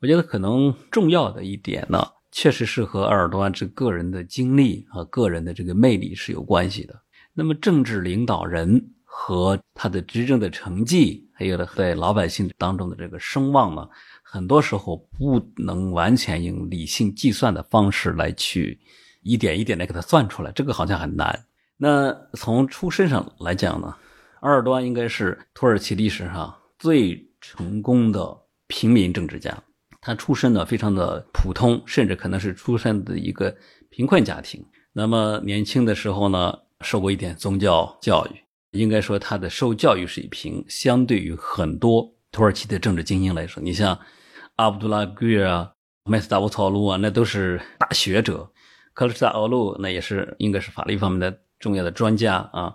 [0.00, 6.98] 我觉得可能重要的一点呢，确实是和埃尔多安这个人的经历和个人的这个魅力是有关系的。
[7.34, 13.86] 那么，政治领导人和他的执政的成绩，还有他在老百姓当中的这个声望呢，
[14.22, 18.80] 很多时候不能完全用理性计算的方式来去
[19.22, 21.44] 一点一点的给他算出来，这个好像很难。
[21.76, 23.94] 那从出身上来讲呢，
[24.40, 28.36] 埃尔多安应该是土耳其历史上最成功的
[28.66, 29.56] 平民政治家。
[30.00, 33.54] 他出身呢非常的普通，甚至可能是出身的一个
[33.88, 34.64] 贫困家庭。
[34.92, 36.58] 那么年轻的时候呢？
[36.82, 38.30] 受过一点宗教教育，
[38.70, 43.98] 应该说他的受教育水平相对于很多土耳其的政治精英来说，你像
[44.56, 45.70] 阿卜杜拉·圭啊、
[46.04, 48.50] 麦斯达乌曹鲁啊，那都是大学者；
[48.94, 52.74] 克鲁斯塔奥路那也是应该是法律方面的重要的专家啊。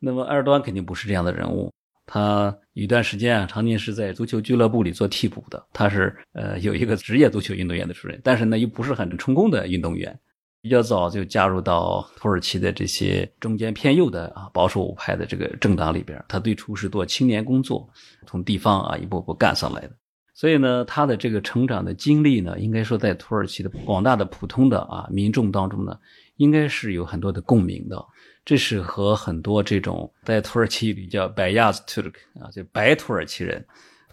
[0.00, 1.72] 那么埃尔多安肯定不是这样的人物，
[2.08, 5.64] 他有一段时间啊，常年是在足球俱乐部里做替补的。
[5.72, 10.18] 他是呃有一个职业足球运动员的出身，但是呢又不是很成功的运动员。
[10.60, 17.88] 比较早就加入到土耳其的这些中间偏右的啊保守派的这个政党里边，他最初是做青年工作，
[18.26, 19.90] 从地方啊一步步干上来的。
[20.34, 25.96] 所以呢，他的这个成长的经历呢，应该说在土耳其的广大的普通的啊民众当中呢，
[26.36, 28.04] 应该是有很多的共鸣的。
[28.48, 33.62] 这是和很多这种在土耳其语里叫白亚子 Turk 啊，就白土耳其人，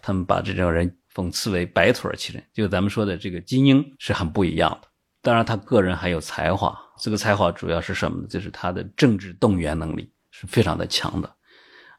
[0.02, 4.88] 他们把这种人讽刺为白土耳其人，就咱们说的这个精英是很不一样的。
[5.22, 8.28] 当然，他个人还有才华，这个才华主要是什么呢？
[8.28, 11.34] 就是他的政治动员能力是非常的强的。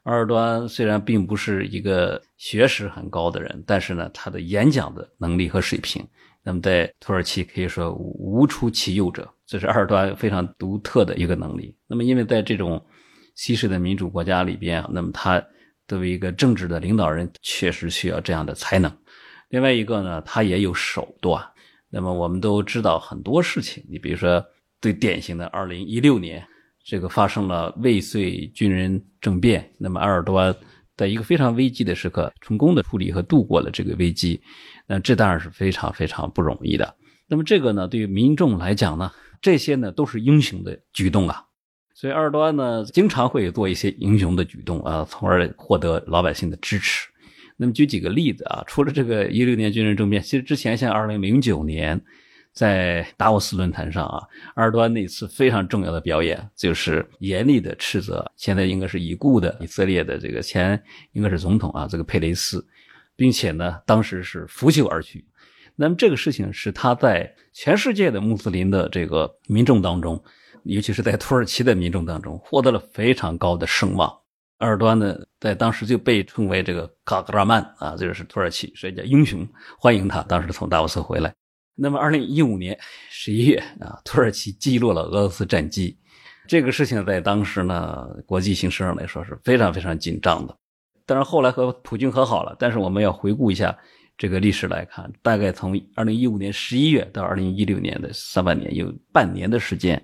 [0.04, 6.06] 埃尔多安虽然并不是一个学识很高的人，但是呢，他的演讲的能力和水平，
[6.42, 11.76] 那么在土耳其可以说无出其右者，这是埃尔多安非常独特的一个能力。
[11.86, 12.82] 那么，因为在这种
[13.34, 15.42] 西式的民主国家里边，那么他
[15.86, 18.90] 作为一个政治的领导人，确实需要这样的才能。
[19.50, 21.42] 另外一个呢，他也有手段。
[21.90, 24.44] 那么我们都知道很多事情，你比如说
[24.80, 26.46] 最典型的，二零一六年
[26.84, 30.54] 这个发生了未遂军人政变，那么埃尔多安
[30.96, 34.38] 在一个非常危机的时刻，成功的处理和度过了这个危机，
[34.88, 36.96] 那这当然是非常非常不容易的。
[37.28, 41.44] 那么这个呢，对于民众来讲呢，这些呢都是英雄的举动啊，
[41.94, 47.06] 所以埃尔多安呢经常会做一些英雄的举动啊，从而获得老百姓的支持。
[47.58, 52.00] 那么举几个例子啊，除了这个一六年军人政变，其实之前像二零零九年
[52.52, 54.22] 在达沃斯论坛上啊，
[54.54, 62.64] 埃尔多安那次非常重要的表演，就是严厉的斥责现在应该是已故的以色列的这个前应该是总统啊，这个佩雷斯，
[63.18, 65.26] 并且呢，当时是拂袖而去。
[65.74, 70.22] 那么这个事情是他在全世界的穆斯林的这个民众当中，
[70.62, 74.08] 尤其是在土耳其的民众当中，获得了非常高的声望。
[74.58, 79.44] 埃尔多安呢，在当时就被称为这个卡格拉曼啊，这个是土耳其，所以叫英雄，
[79.80, 80.22] 欢迎他。
[80.22, 81.34] 当时从达沃斯回来。
[81.74, 82.78] 那么，二零一五年
[83.10, 85.98] 十一月啊，土耳其击落了俄罗斯战机，
[86.46, 90.56] 这个事情在当时呢，国际形势上来说是非常非常紧张的。
[91.08, 93.74] 当然，后来和普京和好了，但是我们要回顾一下
[94.18, 100.00] 这个历史来看，大概从二零一五年十一月到二零一六年的上半年，有半年的时间。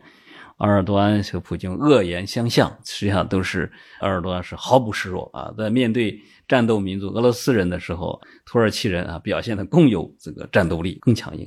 [0.59, 11.47] 埃尔多安和普京恶言相向，实际上都是埃尔多安是毫不示弱啊，在面对战斗民族俄罗斯人的时候，土耳其人啊表现的更有这个战斗力，更强硬。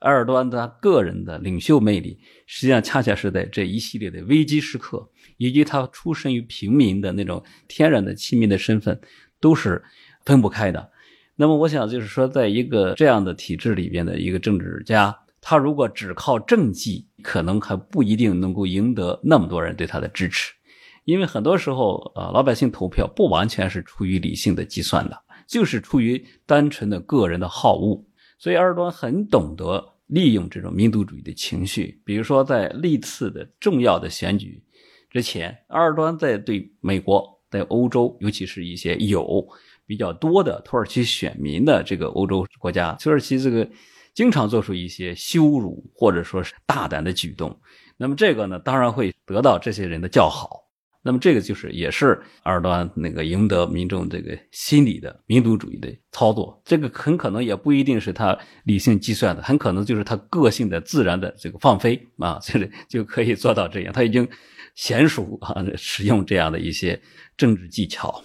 [0.00, 5.06] 埃尔多安他个人的领袖魅力，实际上恰恰是在这一系列的危机时刻，
[5.36, 9.00] 以及他出身于平民的那种天然的亲民的身份，
[9.40, 9.82] 都是
[10.24, 10.90] 分不开的。
[11.36, 15.16] 那么，我想就是说，在一个这样的体制里边的一个政治家。
[15.48, 20.52] 他如果只靠政绩，可能还不一定能够赢得那么多人对他的支持，
[21.04, 28.04] 因为很多时候，呃，老百姓投票不完全是出于理性的计算的，就是出于单纯的个人的好恶。
[28.40, 32.00] 所以，埃尔多安很懂得利用这种民族主义的情绪。
[32.04, 34.60] 比如说，在历次的重要的选举
[35.10, 39.46] 之前，埃尔多安在对美国、在欧洲，尤其是一些有
[39.86, 43.68] 比较多的土耳其选民的这个欧洲国家，土耳其这个。
[44.16, 47.54] 经常做出一些羞辱或者说是大胆的举动，
[47.98, 50.64] 那么这个呢，当然会得到这些人的叫好。
[51.02, 56.58] 那么这个就是也是埃尔多安那个赢得民众这个心理的民族主义的操作。
[56.64, 63.92] 这个很可能也不一定是他理性计算的，很可能就是他个性的自然的这个放飞啊，这里就可以做到这样。
[63.92, 64.26] 他已经
[64.76, 67.00] 娴熟啊，使用这样的一些
[67.36, 68.22] 政治技巧。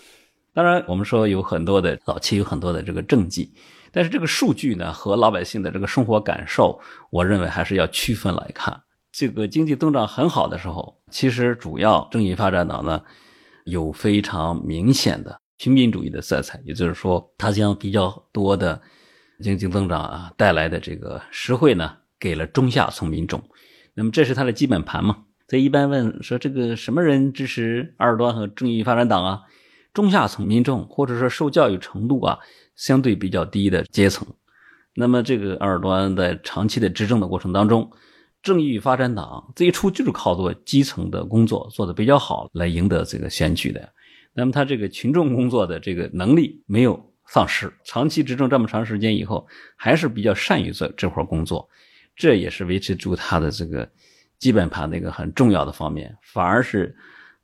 [0.53, 3.53] 当然，我们说有很多的早期有很多的这个政绩。
[3.93, 8.81] 但是这个数据呢，和老百姓的这个生活感受，我认为还是要区分来看。
[9.11, 13.01] 这个经济增长很好的时候，其实主要正义发展党呢，
[13.65, 18.81] 有非常明显的平民主义的色彩，也就是说，它将比较多的
[19.41, 23.43] 经济增长啊带来的这个实惠呢，给了中下层民众。
[23.93, 25.25] 那么这是它的基本盘嘛？
[25.51, 29.41] 所以一般问说这个什么人支持二端和正义发展党啊？
[29.93, 32.39] 中下层民众，或者说受教育程度啊。
[32.73, 34.25] 相对比较低的阶层，
[34.95, 37.91] 那么这个埃尔多安在长期的执政的过程当中，
[38.41, 43.93] 正义与发展党最初就是靠做基层的工作做得比较好来赢得这个选举的。
[44.33, 51.69] 那么他这个群众工作的这个能力没有丧失，长期执政这么长时间以后，还是比较善于做这块工作，
[52.15, 53.87] 这也是维持住他的这个
[54.41, 56.13] 基本盘的一个很重要的方面。
[56.33, 56.93] 反而是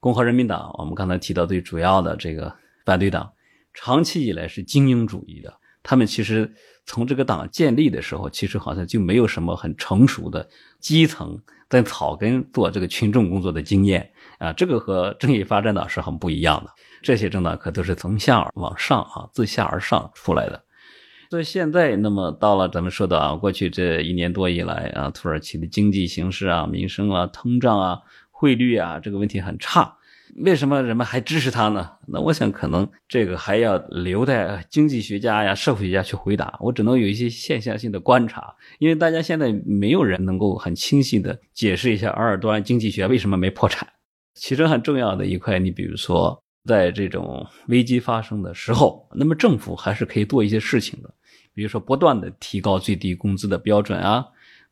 [0.01, 2.53] 共和人民党，我们刚才提到最主要的这个
[2.85, 3.31] 反对党。
[3.73, 5.53] 长期以来是精英主义的。
[5.83, 6.51] 他们其实
[6.85, 14.51] 从这个党建立的时候，其实好像就没有什么很成熟的基层在草根做这个群众工作的经验啊。
[14.51, 16.71] 这个和正义发展党是很不一样的。
[17.03, 20.61] 这些政党可都是从下往上啊，自下而上出来的。
[21.29, 27.99] 所以现在，那么到了咱们说的啊，过去这一年多以来啊，土耳其的经济形势啊、民生啊、通胀啊、
[28.31, 29.95] 汇率啊，这个问题很差。
[30.37, 31.89] 为什么人们还支持他呢？
[32.07, 36.57] 那我想，可能这个还要留待经济学家呀、社会学家去回答。
[36.61, 43.87] 我只能有一些现象性的观察，因为大家现在没有人能够很清晰的解释一下埃尔多安经济学为什么没破产。
[44.33, 46.41] 其中很重要的一块，你比如说。
[46.67, 51.09] 在这种危机发生的时候，那么政府还是可以做一些事情的，
[51.53, 54.25] 比如说不断的提高最低工资的标准啊，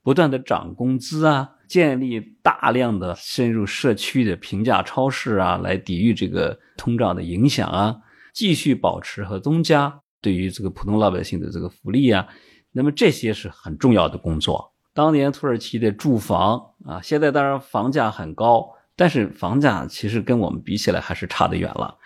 [0.04, 7.96] 不断的涨工资啊，建立大量的深入社区的平价超市啊，来抵御这个通胀的影响啊，
[8.34, 12.28] 继续保持和增加对于这个普通老百姓的这个福利啊，
[12.74, 14.74] 那么这些是很重要的工作。
[14.94, 18.75] 当年土耳其的住房啊，现在当然房价很高。
[18.96, 21.98] 但是房价其实跟我们比起来还是差得远了。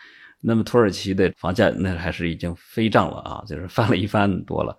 [0.42, 4.78] 那么土耳其的房价那还是已经飞涨了啊，就是翻了一番多了。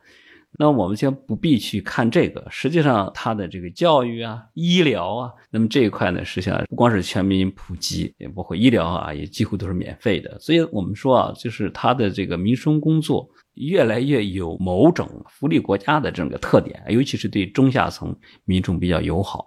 [0.59, 10.37] 那我们先不必去看这个，实际上它的这个教育啊、医疗啊，那么这一块呢，实际上不光是全民普及，也包括医疗啊，也几乎都是免费的。
[10.41, 19.47] 所以我们说啊，就是它的这个民生工作越来越有某种福利国家的这个特点，尤其是对中下层民众比较友好。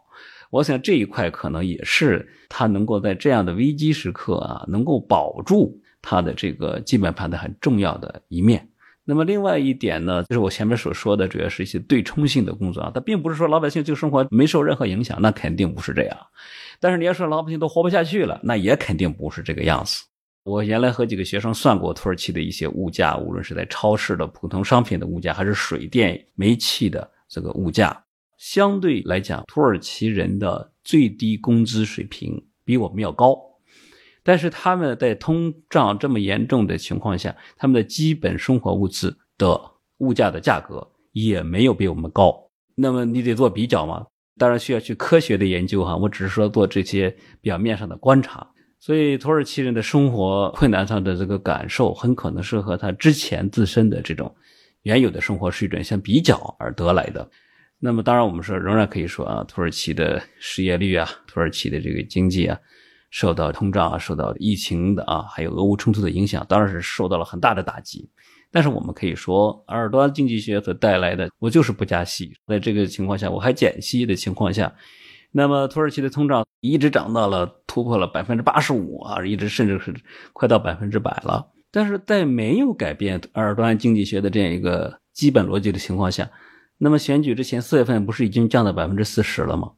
[0.53, 8.69] 我想这一块可能也是他能够在这样的危机时刻啊，能够保住他的这个基本盘的很重要的一面。
[9.03, 16.15] 那么另外一点呢，就是我前面所说的，主要是一些对冲性的工作啊，它并不是说老百姓就生活没受任何影响，那肯定不是这样。
[16.79, 20.03] 但是你要说老百姓都活不下去了，那也肯定不是这个样子。
[20.43, 27.99] 我原来和几个学生算过土耳其的一些物价，无论是在超市的普通商品的物价，还是水电煤气的这个物价。
[28.43, 33.39] 相对来讲，土耳其人的最低工资水平比我们要高，
[34.21, 39.57] 但是他们在通胀这么严重的情况下，他们的基本生活物资的
[39.99, 42.37] 物价的价格也没有比我们高。
[42.75, 44.05] 那么你得做比较嘛？
[44.37, 45.95] 当然需要去科学的研究哈。
[45.95, 48.45] 我只是说做这些表面上的观察。
[48.77, 54.35] 所以土耳其人的生活困难上的这个感受，很可能是和他之前自身的这种
[54.81, 57.31] 原有的生活水准相比较而得来的。
[57.85, 62.57] 那么当然，我们说仍然可以说啊，土耳其的失业率啊，土耳其的这个经济啊，
[63.09, 68.09] 受到通胀啊，受到疫情的啊，还有俄乌冲突的影响，当然是受到了很大的打击。
[68.53, 74.73] 但是我们可以说，埃尔多安经济学所带来的，我就是不加息，在这个情况下，我还减息的情况下，
[75.33, 79.93] 那么土耳其的通胀一直涨到了突破了百分之八十五啊，一直甚至是
[80.31, 81.45] 快到百分之百了。
[81.69, 86.31] 但是在没有改变埃尔多安经济学的这样一个基本逻辑的情况下。
[86.77, 89.71] 那么选举之前四月份不是已经降到百分之四十了吗？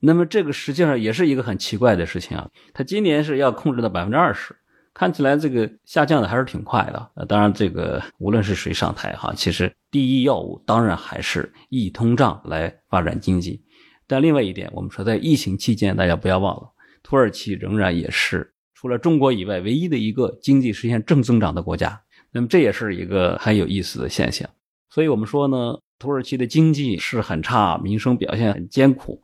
[0.00, 2.48] 那么这个实际上也是一个很奇怪的事情啊。
[2.74, 4.54] 它今年是要控制到百分之二十，
[4.92, 7.10] 看起来这个下降的还是挺快的。
[7.14, 13.64] 呃，当然这个无论是谁上台哈，其实第一要务当然还是抑通胀来发展经济。
[14.06, 16.70] 但另外一点，我们说在疫情期间，大家不要忘了，
[17.02, 21.98] 土耳其仍然也是除了中国以外唯一的一个经济实现正增长的国家。
[22.30, 24.46] 那么这也是一个很有意思的现象。
[24.90, 25.78] 所以我们说呢。
[26.04, 29.22] 土耳其的经济是很差，民生表现很艰苦，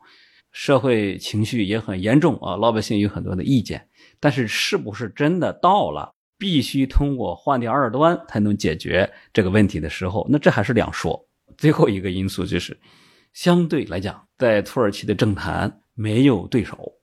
[0.51, 3.87] 社会情绪也很严重啊，老百姓有很多的意见。
[4.19, 10.25] 但是，是不是真的到了必须通过换掉二端才能解决这个问题的时候？
[10.27, 11.23] 那这还是两说。
[11.55, 12.75] 最后一个因素就是，
[13.31, 16.93] 相对来讲，在土耳其的政坛没有对手，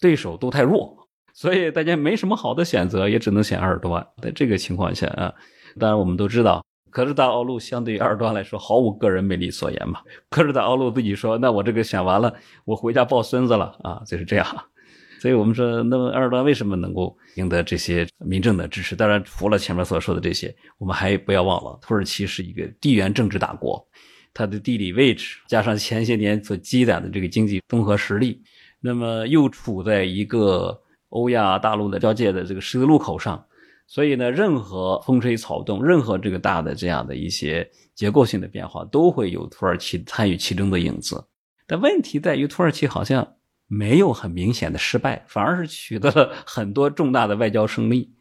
[0.00, 4.04] 对手都太弱，所以大家没什么好的选择，也只能选二端。
[4.20, 5.32] 在这个情况下啊，
[5.78, 6.64] 当然我们都知道。
[6.90, 10.00] 可是大奥路相对于二段来说毫无个人魅力所言嘛。
[10.28, 14.46] 可是大奥路自己说：“那我这个选完了，我回家抱孙子了啊！”就是这样。
[15.20, 18.94] 所以我们说，那么二段为什么能够赢得这些民政的支持？
[18.94, 23.84] 当然，除了前面所说的这些，我们还不要忘了，土耳其是一个地缘政治大国，
[24.32, 28.40] 它的地理位置加上前些年所积攒的这个经济综合实力，
[28.80, 33.44] 那么又处在一个欧亚大陆的交界的这个十字路口上。
[33.90, 41.24] 所以呢，任何风吹草动，任何这个大的这样的一些结构性的变化，都会有土耳其参与其中的影子。
[41.66, 43.26] 但问题在于，土耳其好像
[43.66, 48.12] 没有很明显的失败，反而是取得了很多重大的外交胜利。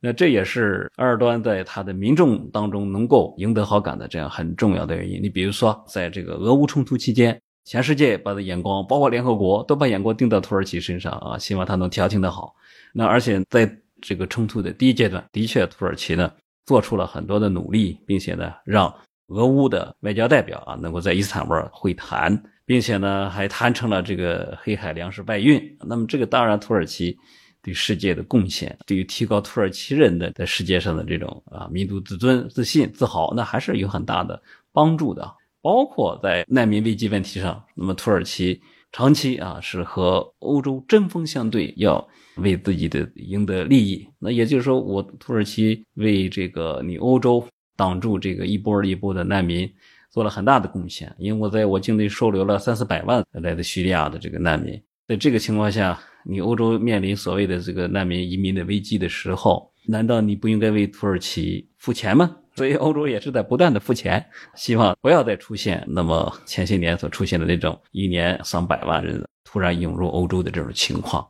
[0.00, 5.22] 那这也是埃尔多安在他的民众当中能够赢得好感的这样很重要的原因。
[5.22, 12.54] 你比如说，在这个俄乌冲突期间，全世界把的眼光，包括联合国，都把眼光盯到土耳其身上啊，希望他能调停的好。
[12.94, 13.70] 那而且在
[14.00, 16.32] 这个冲突的第一阶段，的确，土耳其呢
[16.66, 18.94] 做出了很多的努力，并且呢，让
[19.28, 25.62] 俄乌的外交代表啊能够在伊斯坦布尔会谈，并且呢还谈成了这个黑海粮食外运。
[25.86, 27.16] 那么这个当然，土耳其
[27.62, 34.42] 对世界的贡献，对于提高土耳其人的在世界上的这种啊民族自尊、自信、自豪，那还是有很大的
[34.72, 35.36] 帮助的。
[35.62, 38.58] 包括在难民危机问题上，那么土耳其
[38.92, 42.08] 长期啊是和欧洲针锋相对，要
[42.40, 44.08] 为自己的赢得利益。
[44.18, 47.46] 那也就是说，我土耳其为这个你欧洲。
[47.76, 49.66] 挡住这个一波一波的难民，
[50.10, 51.10] 做了很大的贡献。
[51.16, 54.78] 因为我在我境内收留了三四百万来自叙利亚的这个难民，
[55.08, 62.36] 在这个情况下，你欧洲面临所谓的这个难民移民的危机的时候，难道你不应该为土耳其付钱吗？
[62.54, 64.22] 所以欧洲也是在不断的付钱，
[64.54, 71.26] 希望不要再出现那么前些年所出现的那种一年上百万人突然涌入欧洲的这种情况。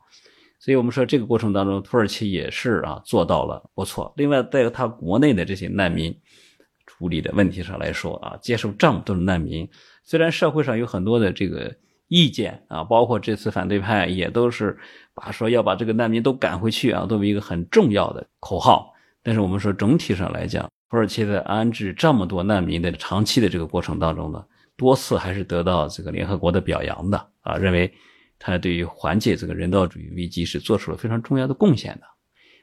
[0.61, 4.13] 所以我们说这个过程当中，土耳其也是啊做到了不错。
[4.15, 6.15] 另外，在他国内的这些难民。
[6.87, 9.67] 处理的问题上来说啊，接受这么多的难民，
[10.03, 11.73] 虽然社会上有很多的这个
[12.07, 14.77] 意见啊，包括这次反对派也都是
[15.13, 18.93] 把说要把这个难民都赶回去啊，作为一个很重要的口号。
[19.23, 24.43] 但是我们说整体上来讲，土耳其在安置这么多难民的长期的这个过程当中呢，
[24.75, 27.91] 多次还是得到这个联合国的表扬的啊，认为
[28.41, 32.01] 他对于缓解这个人道主义危机是做出了非常重要的贡献的。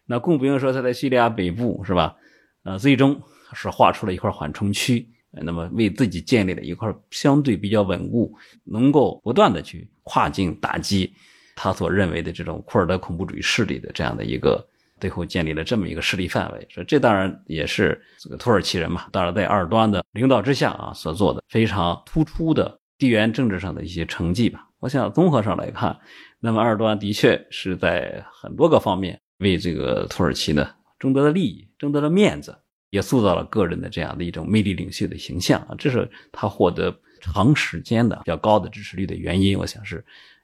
[0.05, 2.15] 那更不用说他在叙利亚北部是吧？
[2.65, 3.19] 呃，最终。
[3.55, 8.31] 是划出了一块缓冲区，那么为自己建立了一块相对比较稳固，
[8.63, 11.11] 能够不断的去跨境打击
[11.57, 14.63] 他所认为的这种库尔德恐怖主义势力的这样的一个，
[15.01, 16.67] 最后建立了这么一个势力范围。
[16.69, 24.68] 说这当然也是这个土耳其人嘛，当然在埃尔多安的领导之下啊所做的非常突出的地缘政治上的一些成绩吧。
[24.81, 25.99] 我想综合上来看，
[26.41, 32.57] 那么埃尔多安的确是在很多个方面为这个土耳其呢争得了利益，争得了面子。
[32.91, 39.59] 也塑造了个人的这样的一种魅力领袖的形象啊，这是他获得长时间的比较高的支持率的原因。
[39.59, 40.03] 我想是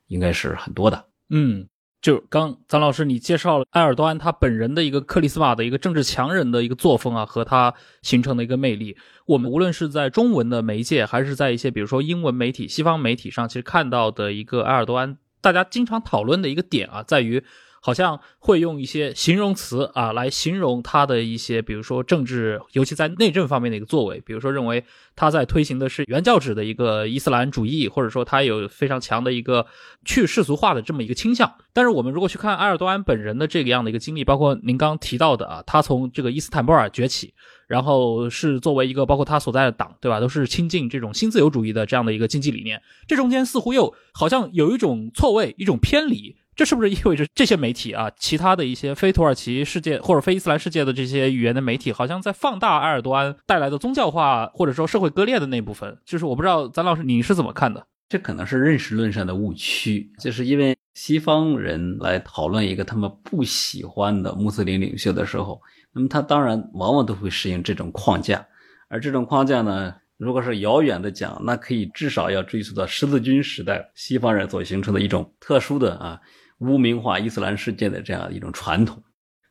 [0.08, 1.06] 应该是很多的。
[1.30, 1.66] 嗯，
[2.04, 8.94] 就刚张老师你介绍了埃尔多安他本人的一个克里斯玛的一个政治强人的一个作风啊，和他形成的一个魅力。
[9.24, 17.42] 我们无论是在中文的媒介，还是在一些比如说英文媒体、西方媒体上，其实看到的一个埃尔多安，大家经常讨论的一个点啊，在于。
[17.84, 24.82] 好像会用一些形容词啊来形容他的一些，比如说政治，尤其在内政方面的一个作为，比如说认为
[25.14, 29.66] 他在推行的是原教旨的一个伊斯兰主义，或者说他有非常强的一个
[30.02, 31.52] 去世俗化的这么一个倾向。
[31.74, 37.34] 但是我们如果去看埃尔多安本人的这个样的一个经历，包括您刚提到的啊，他从这个伊斯坦布尔崛起，
[37.66, 46.34] 然后是作为一个包括他所在的党，对吧，都是亲近这种新自由主义的这样的一个经济理念，这中间似乎又好像有一种错位，一种偏离。
[46.56, 55.98] 这是不是意味着这些媒体啊，其他的一些非土耳其世界或者非伊斯兰世界的这些语言的媒体，好像在放大埃尔多安带来的宗教化或者说社会割裂的那部分？
[56.04, 57.86] 就是我不知道，咱老师你是怎么看的？
[58.08, 65.60] 这可能是认识论上的误区，就是因为西方人来讨论一个他们不喜欢的穆斯林领袖的时候，
[65.92, 68.46] 那么他当然往往都会适应这种框架，
[68.88, 76.20] 而这种框架呢，如果是遥远的讲，那可以至少要追溯到十字军时代西方人所形成的一种特殊的啊。
[76.64, 79.02] 污名化伊斯兰世界的这样一种传统，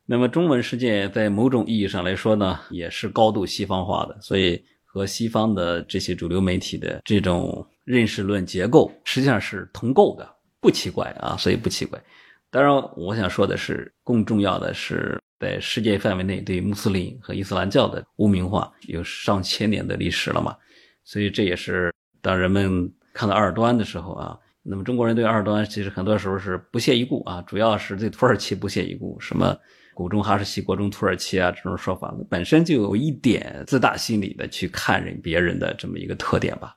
[0.05, 12.01] 那么中文世界在某种意义上来说呢，也是高度西方化的，所以和西方的这些主流媒体的这种认识论结构实际上是同构的，不奇怪啊，所以不奇怪。
[12.49, 20.55] 当然，我想说的是，更重要的是，在世界范围内对穆斯林和伊斯兰教的污名化有上千年的历史了嘛，
[21.03, 24.37] 所以这也是当人们看到埃尔多安的时候啊。
[24.65, 29.53] 那么中国人对埃尔多安其实很多时候是不屑一顾啊，主要是对土耳其不屑一顾，什么
[29.93, 36.73] “古中哈士奇，国中土耳其”啊这种说法，本身就有一点自大心理的去看人别人的这么一个特点吧。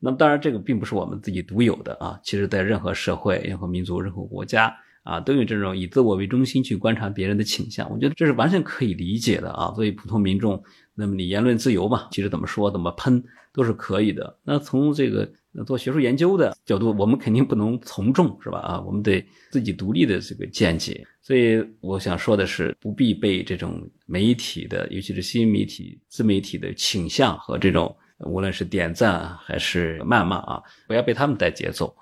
[0.00, 7.86] 那么当然这个并不是我们自己独有的啊，其实在任何社会、任何民族、任何国家啊，都有这种以自我为中心去观察别人的倾向。
[7.90, 9.66] 我觉得这是完全可以理解的啊。
[9.74, 10.62] 作为普通民众，
[10.94, 13.22] 那么你言论自由嘛，其实怎么说怎么喷
[13.52, 14.38] 都是可以的。
[14.42, 15.30] 那从这个。
[15.64, 18.58] 做学术研究的角度，我们肯定不能从众，是吧？
[18.58, 21.06] 啊，我们得自己独立的这个见解。
[21.22, 31.94] 所以我想说的是，不必被这种媒体的，尤其是新媒体、自媒体的倾向和这种，无论是点赞还是谩骂啊，不要被他们带节奏。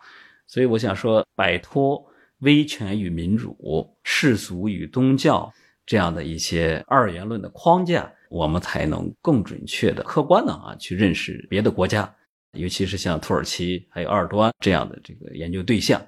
[0.46, 2.04] 所以我想说，摆脱
[2.40, 3.56] 威权与民主、
[4.02, 5.50] 世俗与宗教
[5.86, 12.14] 这样的一些二元论的框架，我们才能更准确的、客观的啊去认识别的国家。
[12.54, 16.00] 尤其是像土耳其还有埃尔多安这样的这个研究对象，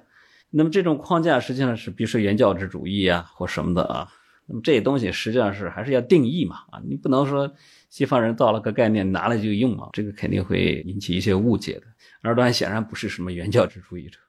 [0.49, 4.07] 那么这种框架实际上是，比如说原教旨主义啊或什么的啊，
[4.45, 7.51] 那么这些东西实际上是还是要定义嘛啊，你不能说
[7.89, 11.87] 西方人造了个概念拿来就用啊，这个肯定会引起一些误解的。
[12.21, 14.19] 埃尔多安显然不是什么原教旨主义者，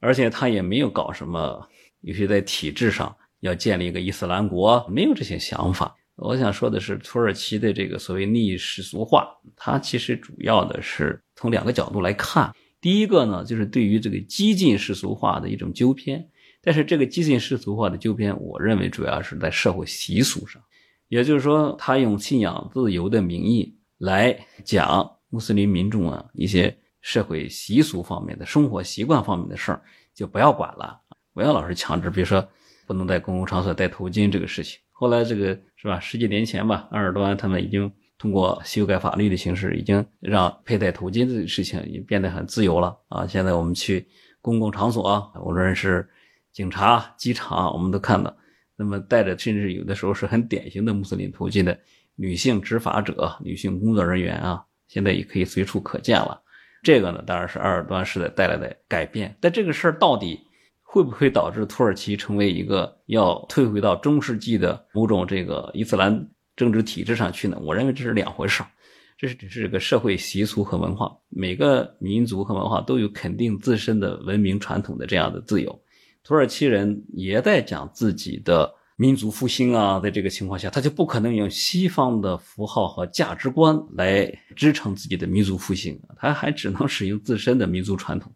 [0.00, 1.68] 而且他也没有搞什么，
[2.00, 5.94] 尤其在体制上要建立一个伊斯兰国，没有这些想法。
[6.18, 12.52] 我想说的是，土耳其的这个所谓逆世俗化，它其实主要的是从两个角度来看。
[12.80, 16.28] 第一个呢，就是对于这个激进世俗化的一种纠偏。
[16.60, 20.60] 但是这个激进世俗化的纠偏，我认为主要是在社会习俗上，
[21.06, 29.80] 也就是说，他用信仰自由的名义来讲穆斯林民众啊一些社会习俗方面的生活习惯方面的事儿，
[30.12, 31.00] 就不要管了，
[31.32, 32.46] 不要老是强制，比如说
[32.86, 34.80] 不能在公共场所戴头巾这个事情。
[35.00, 37.88] 后来这个是吧，十几年前吧，埃尔多安他们已经
[38.18, 43.24] 通过修改法律的形式，已经让佩戴头巾这个事情也变得很自由了啊。
[43.24, 44.04] 现在我们去
[44.40, 46.04] 公共场所，无论是
[46.52, 48.36] 警察、机场，我们都看到，
[48.74, 51.78] 那么戴着甚至有的时候是很典型的穆斯林头巾的
[52.16, 56.42] 女性执法者、女性工作人员啊，现在也可以随处可见了。
[56.82, 59.36] 这个呢，当然是埃尔多安时代带来的改变。
[59.40, 60.40] 但这个事儿到底
[60.90, 66.26] 会不会导致土耳其成为一个要退回到中世纪的某种这个伊斯兰
[66.56, 67.58] 政治体制上去呢？
[67.60, 68.68] 我认为这是两回事儿。
[69.18, 75.78] 这是只是个社会习俗和文化，每个民族和文化都有肯定自身的文明传统的这样的自由。
[76.24, 84.26] 土耳其人也在讲自己的民族复兴啊，在这个情况下，他就不可能用西方的符号和价值观来
[84.56, 88.32] 支撑自己的民族复兴，他还只能使用自身的民族传统。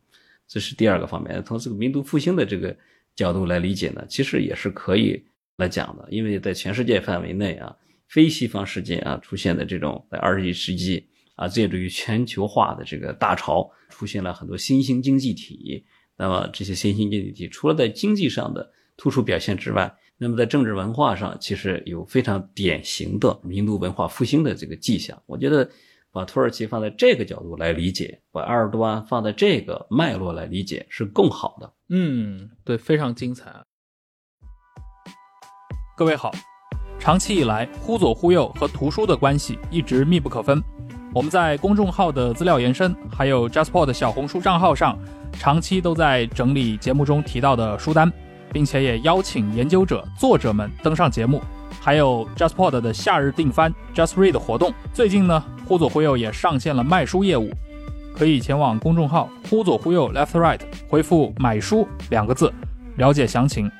[0.52, 1.42] 这是第二个方面。
[1.46, 2.76] 从这个民族复兴的这个
[3.16, 5.24] 角度来理解呢，其实也是可以
[5.56, 7.74] 来讲的，因为在全世界范围内啊，
[8.06, 15.82] 非西方世界啊出现的这种在二十一世纪啊，借助于全球化的这个大潮，出现了很多新兴经济体。
[16.18, 25.20] 那么这些新兴经济体除了在经济上的突出表现之外，那么在政治文化上其实有非常典型的民族文化复兴的这个迹象。
[25.24, 25.68] 我觉得
[26.12, 31.72] 把土耳其放在这个角度来理解，把埃尔多安放在这个脉络来理解是更好的。
[31.88, 33.50] 嗯，对，非常精彩。
[35.96, 36.30] 各位好，
[36.98, 40.62] 长期以来，忽左忽右和图书的关系一直密不可分。
[41.14, 44.98] 我们在公众号的资料延伸，还有 JustPod 的小红书账号上。
[45.38, 48.12] 长期都在整理节目中提到的书单，
[48.52, 51.40] 并且也邀请研究者、作者们登上节目。
[51.80, 54.72] 还有 JustPod 的夏日订番 Just Read 活动。
[54.92, 55.42] 最近呢，
[55.72, 57.50] 忽左忽右也上线了卖书业务，
[58.14, 62.52] 可以前往公众号“忽左忽右 Left Right” 回复“买书”两个字，
[62.98, 63.70] 了解详情。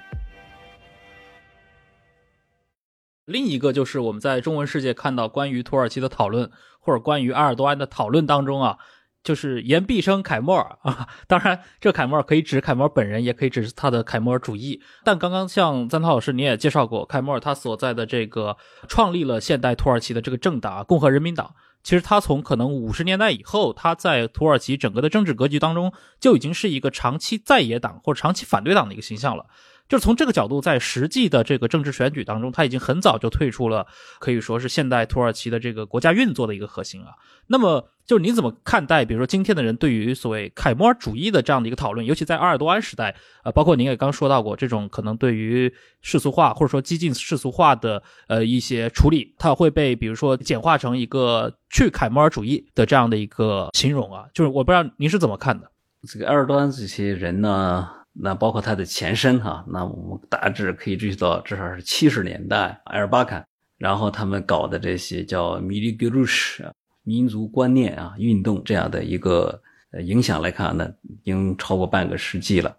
[3.26, 8.78] 另一个就是我们在中文世界看到关于土耳其的讨论，或者关于埃尔多安的讨论当中啊。
[9.22, 14.82] 就是言必称凯末尔啊， 当然，这凯末尔可以指凯末尔本人，也可以指他的凯末尔主义。
[15.04, 18.56] 但刚刚像赞涛老师你也介绍过，凯末尔他所在的这个
[18.88, 29.46] 创立了现代土耳其的这个政党共和人民党，其实他从可能五十年代以后，他在土耳其整个的政治格局当中就已经是一个长期在野党或者长期反对党的一个形象了。
[29.88, 33.86] 就是从这个角度，在实际的这个政治选举当中，他已经很早就退出了，
[34.20, 37.08] 可以说是现代土耳其的这个国家运作的一个核心啊。
[37.48, 43.14] 那么，就是你怎么看待，比如说今天的人对于所谓凯末尔主义的这样的一个讨论，尤其在埃尔多安时代，
[43.44, 45.70] 呃，包括您也刚说到过，这种可能对于
[46.00, 54.24] 世俗化或者说激进世俗化的呃一些处理，它会被比如说简化成一个去凯末尔主义的这样的一个形容啊。
[54.32, 55.70] 就是我不知道您是怎么看的？
[56.08, 57.88] 这个埃尔多安这些人呢？
[58.14, 63.42] 那包括它的前身哈，那我们大致可以追溯到至少是七十年代，埃尔巴坎，
[63.78, 66.70] 然后他们搞的这些叫米利格鲁什
[67.04, 69.60] 民族观念啊运动这样的一个
[70.04, 72.76] 影响来看呢，已经超过半个世纪了。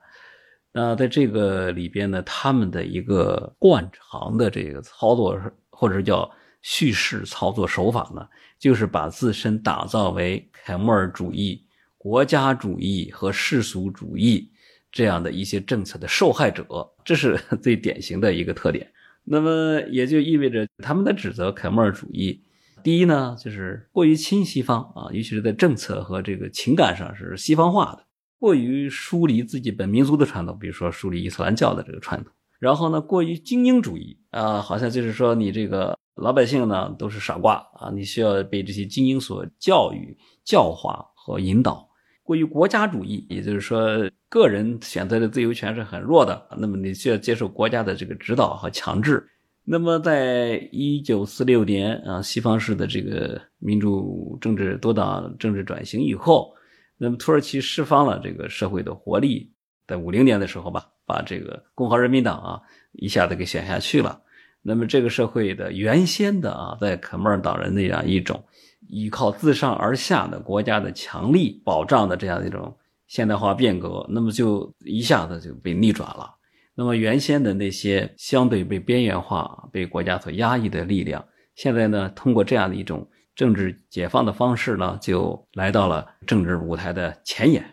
[0.72, 5.36] 那在这个里边呢，他们的一个惯常的这个操作
[5.72, 6.32] 或者叫
[6.62, 8.28] 叙事操作手法呢，
[8.60, 11.66] 就是把自身打造为凯末尔主义、
[11.98, 14.53] 国家主义和世俗主义。
[14.94, 16.66] 这样的一些政策的受害者，
[17.04, 18.90] 这是 最典型的一个特点。
[19.26, 22.44] 那么也就意味着他们的指责凯末尔主义，
[22.84, 28.06] 第一呢，就是过于亲西方啊，尤其是在政策和这个情感上是西方化的，
[28.38, 32.32] 过于疏离自己本民族的传统，比如说疏离伊斯兰教的这个传统。
[32.60, 40.16] 然后呢，过于精英主义啊，好像就是说你这个老百姓呢都是傻瓜啊，你需要被这些精英所教育、
[40.46, 41.90] 教化和引导。
[42.24, 44.10] 过于国家主义，也就是说。
[44.30, 49.24] 个人选择的自由权是很弱的，那么你需要接受国家的这个指导和强制。
[49.64, 56.52] 那么，在一九四六年啊，西方式的这个民主政治多党政治转型以后，
[56.98, 59.54] 那么土耳其释放了这个社会的活力，
[59.86, 62.60] 在五零年的时候吧，把这个共和人民党啊
[62.94, 64.20] 一下子给选下去了。
[64.64, 68.44] 那么这个社会的原先的啊，在凯末尔党人那样一种
[68.90, 72.76] 依靠自上而下的国家的强力保障的这样一种
[73.08, 76.34] 现代化变革，那么就一下子就被逆转了。
[76.76, 81.24] 那么原先的那些相对被边缘化、被国家所压抑的力量，
[81.56, 87.64] 现在呢，通过这样的一种政治解放的方式呢，就来到了政治舞台的前沿。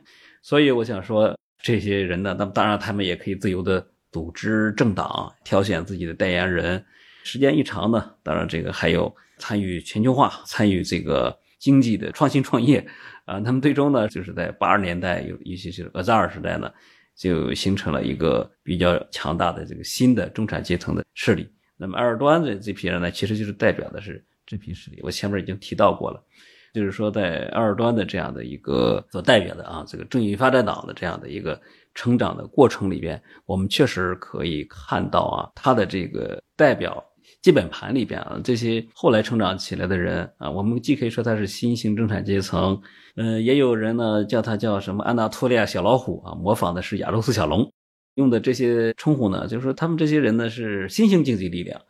[0.43, 6.85] 所以我想说，这些人呢，那么当然他们也可以自由的组织政党，挑选自己的代言人。
[7.23, 12.87] 时间一长呢，当然这个还有参与全球化、参与这个经济的创新创业
[13.25, 13.41] 啊。
[13.41, 16.71] 他们最终呢，就是在八十年代有一些是阿扎尔时代呢。
[17.17, 21.47] 就形成了一个比较强大的这个新的中产阶层的势力。
[21.77, 25.01] 那么埃尔多安的这批人呢，其实就是代表的是这批势力。
[25.03, 26.25] 我前面已经提到过了，
[26.73, 31.61] 就是说在埃尔多安的这样的一个所代表的啊，这个正义发展党的这样的一个
[31.95, 37.05] 成长的过程里边，我们确实可以看到啊，他的这个代表。
[37.43, 42.81] 基本盘里边啊，这些后来成长起来的人啊，我们既可以说他是新兴中产阶层，
[43.17, 47.73] 嗯，也有人呢叫他叫什么安纳托利亚小老虎啊，模仿的是亚洲斯小龙，
[48.17, 51.81] 用的这些称呼呢，就是说他们这些人呢是新兴经济力量。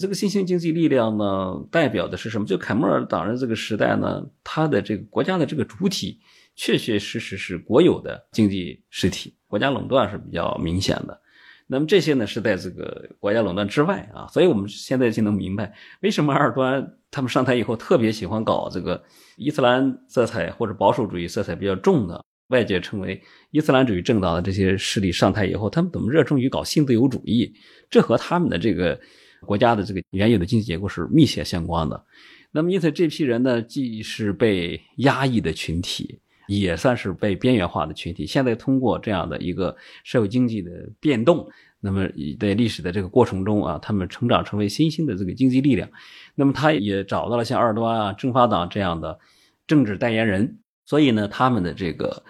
[0.00, 2.46] 这个新兴经济力量呢，代表的是什么？
[2.46, 6.18] 就凯末尔党人这个时代呢，他的这个国家的这个主体，
[6.56, 11.20] 确确实实是国有的经济实体，国家垄断是比较明显的。
[11.66, 19.02] 那么这些呢是在这个国家垄断之外啊，所以我们现在就能明白为什么埃尔多安他们上台以后特别喜欢搞这个
[19.36, 27.50] 伊斯兰色彩或者保守主义色彩比较重的，外界称为伊斯兰主义政党的这些势力上台以后，他们怎么热衷于搞新自由主义？
[27.88, 29.00] 这和他们的这个
[29.46, 32.04] 国家的这个原有的经济结构是密切相关的。
[32.52, 36.20] 那么因此这批人呢，既是被压抑的群体。
[36.46, 38.26] 也算是被边缘化的群体。
[38.26, 40.70] 现在通过这样的一个社会经济的
[41.00, 41.48] 变动，
[41.80, 45.88] 那么在历史的这个过程中啊，他们成长成为新兴的这个经济力量。
[46.34, 49.18] 那么他也找到了像二端啊、政法党这样的
[49.66, 50.58] 政治代言人。
[50.86, 52.22] 所以呢，他们的这个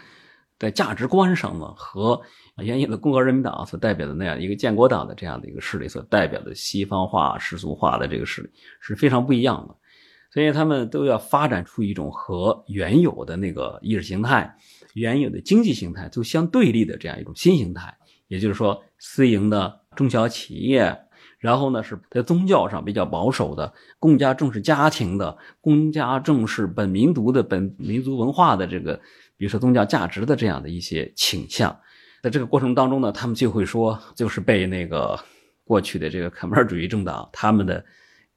[0.58, 2.22] 在价值观上呢，和
[2.58, 8.50] 原有的共和人民党所代表的那样一个建国党的这样的一个势力所代表的西方化、世俗化的这个势力
[8.80, 9.74] 是非常不一样的。
[10.34, 14.52] 所以他们都要发展出一种和原有的那个意识形态、
[14.94, 17.96] 原有的经济形态都相对立的这样一种新形态。
[18.26, 20.98] 也就是说，私营的中小企业，
[21.38, 28.96] 然后呢是在宗教上比较保守的、更加重视家庭的、更加重视本民族的本民族文化的这个，
[29.36, 31.78] 比如说宗教价值的这样的一些倾向。
[32.24, 35.16] 在这个过程当中呢，他们就会说，就是被那个
[35.62, 37.84] 过去的这个 凯末尔主义政党他们的。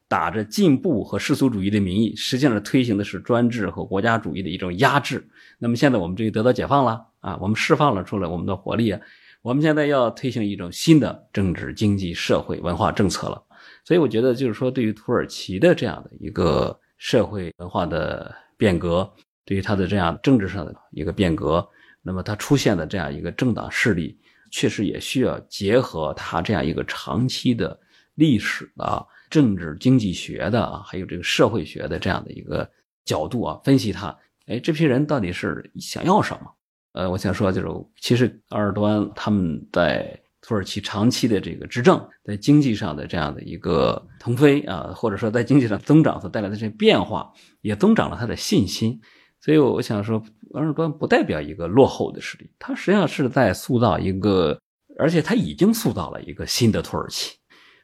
[0.08, 5.28] 打着进步和世俗主义的名义，实际上推行的是专制和国家主义的一种压制。
[5.60, 9.01] 那么现在我们终于得到解放了啊，我们释放了出来我们的活力啊，
[9.41, 13.43] 我们现在要推行一种新的政治、经济、社会、文化政策了。
[13.84, 19.10] 所以我觉得，就是说，对于土耳其的这样的一个社会文化的变革，
[19.45, 21.68] 对于它的这样政治上的一个变革，
[22.01, 24.18] 那么它出现的这样一个政党势力，
[24.51, 27.78] 确实也需要结合它这样一个长期的
[28.16, 29.05] 历史的。
[29.30, 32.69] 政治经济学的啊，还有这个社会学的这样的一个
[33.05, 34.15] 角度啊，分析他，
[34.47, 36.51] 哎，这批人到底是想要什么？
[36.93, 37.67] 呃，我想说就是，
[38.01, 48.99] 其实埃尔多安他们在土耳其长期的这个执政，在经济上的这样的一个腾飞啊，或者说在经济上增长所带来的这些变化，也增长了他的信心。
[49.39, 50.17] 所以我想说，
[50.55, 54.59] 埃尔多安不代表一个落后的势力，他实际上是在塑造一个，
[54.97, 57.36] 而且他已经塑造了一个新的土耳其。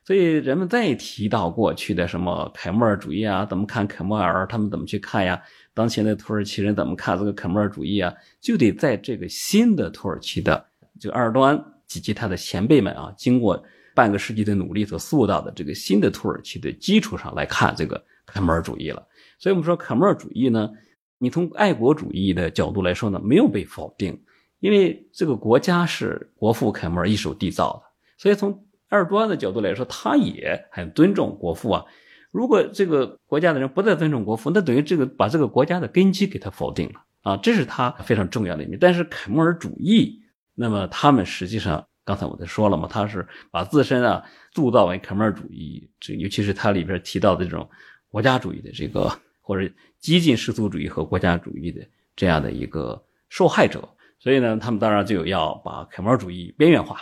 [0.05, 4.45] 所以人们再提到过去的什么凯末尔主义啊，怎么看凯末尔？
[4.47, 5.41] 他们怎么去看呀？
[5.73, 8.13] 当前的土耳其人怎么看这个凯末尔主义啊？
[8.41, 10.65] 就得在这个新的土耳其的
[10.99, 13.63] 就埃尔多安及其他的前辈们啊，经过
[13.95, 19.07] 半个世纪的努力所塑造的这个新的土耳其的基础上来看这个凯末尔主义了。
[19.39, 20.69] 所以我们说凯末尔主义呢，
[21.17, 24.21] 你从爱国主义的角度来说呢，没有被否定，
[24.59, 27.83] 因为这个国家是国父凯末尔一手缔造的，
[28.17, 31.83] 所以从埃尔多安的角度来说，他也很尊重国父啊。
[32.29, 37.37] 如果这个国家的人不再尊重国父，那等于这个把这个国家的根基给他否定了啊。
[37.37, 38.77] 这是他非常重要的一面。
[38.79, 40.21] 但是凯末尔主义，
[40.53, 44.23] 那么他们实际上刚才我在说了嘛，他是把自身啊
[44.53, 47.67] 塑造为凯末尔主义，这尤其是他里边提到的这种
[48.09, 49.67] 国家主义的这个或者
[49.99, 51.81] 激进世俗主义和国家主义的
[52.15, 53.89] 这样的一个受害者。
[54.19, 57.01] 所以呢，他们当然就要把凯末尔主义边缘化。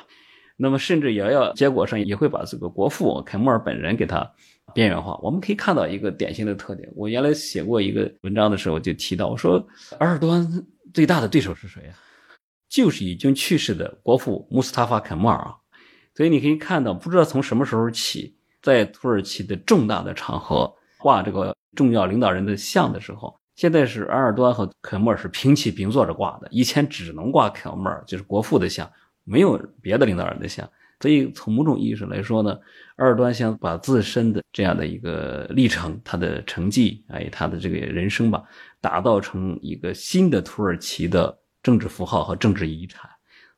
[0.61, 4.31] 那么，甚至也要结果上也会把这个国父凯末尔本人给他
[4.75, 5.17] 边缘化。
[5.23, 6.87] 我们可以看到一个典型的特点。
[6.95, 9.65] 我原来写过一个文章的时候就提到，我说
[9.97, 10.47] 埃尔多安
[10.93, 11.97] 最大的对手是谁啊？
[12.69, 15.55] 就是已经去世的国父穆斯塔法凯末尔啊。
[16.13, 28.87] 所以你可以看到，不知道从什么时候起，在土耳其的重大的场合挂这个重要领导人的像的时候，现在是埃尔多安和凯末尔是平起平坐着挂的，以前只能挂凯末尔，就是国父的像，
[29.23, 30.69] 没有别的领导人的像。
[30.99, 32.51] 所以从某种意义上来说呢，
[32.97, 38.43] 埃尔多安想把自身的这样的一个历程、他的成绩，哎，他的这个人生吧，
[38.79, 43.09] 打造成一个新的土耳其的政治符号和政治遗产。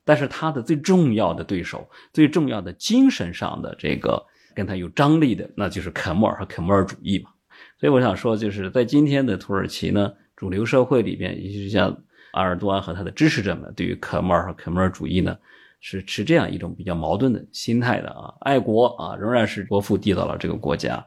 [0.05, 7.29] 但是他的最重要的对手、最重要的精神上的这个跟他有张力的，那就是凯末尔和凯末尔主义嘛。
[7.77, 11.89] 所以我想说，就是在今天的土耳其呢，主流社会里边，尤其是像
[12.35, 15.37] 埃尔多安和他的支持者们，对于凯末尔和凯末尔主义呢。
[15.85, 21.05] 是持这样一种比较矛盾的心态的啊，爱国啊，仍然是国父缔造了这个国家，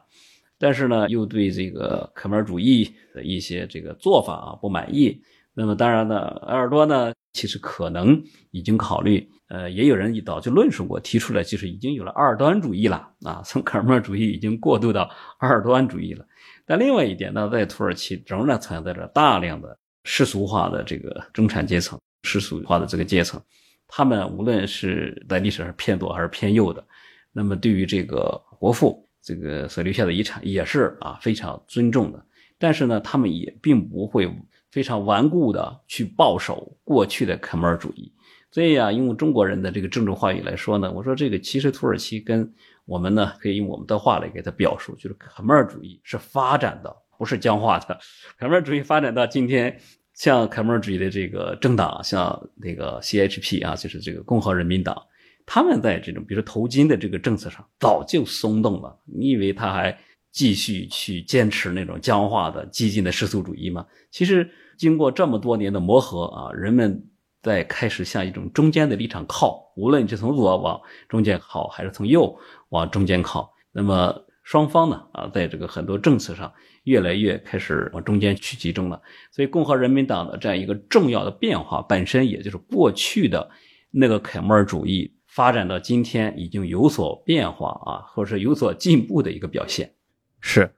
[0.59, 5.19] 但是呢，又对这个克门主义的一些这个做法啊不满意。
[5.55, 8.21] 那么当然呢，埃尔多呢，其实可能
[8.51, 15.09] 已经考虑，呃，也有人一早就论述过，提出来就是已经有了二端主义了啊，从克门主义已经过渡到
[15.39, 16.23] 二端主义了。
[16.67, 23.41] 但另外一点呢，在土耳其仍然存在着大量的世俗化的这个中产阶层，世俗化的这个阶层。
[23.87, 26.85] 他们无论是在历史上偏左还是偏右的，
[27.31, 32.25] 那么对于这个国父这个所留下的遗产也是啊非常尊重的。
[32.57, 34.29] 但是呢，他们也并不会
[34.71, 38.11] 非常顽固的去抱守过去的克门尔主义。
[38.51, 42.53] 所以啊，用中国人的这个政治话语来说呢，我说这个其实土耳其跟
[42.85, 47.99] 我们呢可以用我们的话来给他表述，就是克门尔主义是发展的，不是僵化的。
[48.37, 49.79] 克门尔主义发展到今天。
[50.17, 54.99] 像凯末尔主义的这个政党，像那个 CHP 啊，就是这个共和人民党，
[55.45, 58.97] 他们在这种比如说头巾的这个政策上早就松动了。
[59.05, 59.95] 你以为他还
[60.31, 63.85] 继续去坚持那种僵化的激进的世俗主义吗？
[64.09, 67.07] 其实经过这么多年的磨合啊，人们
[67.43, 72.35] 在开始向一种中间的立场靠，无论你是从左往中间靠，还是从右
[72.69, 76.49] 往中间靠，那么双方呢啊，在这个很多政策上。
[76.87, 83.49] 越来越开始往中间去集中了，所以共和人民党的这样一个重要的变化，本身也就是过去的
[83.91, 89.93] 那个凯末尔主义发展到今天已经有所变化啊，或者是有所进步的一个表现。
[90.39, 90.73] 是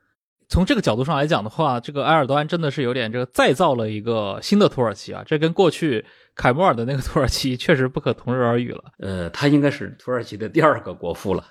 [0.48, 6.04] 从这个角度上来讲的话，这个埃尔多安真的是有点这个再造了一个新的土耳其啊，这跟过去
[6.34, 8.84] 凯末尔的那个土耳其确实不可同日而语了。
[8.98, 11.46] 呃，他应该是土耳其的第二个国父了。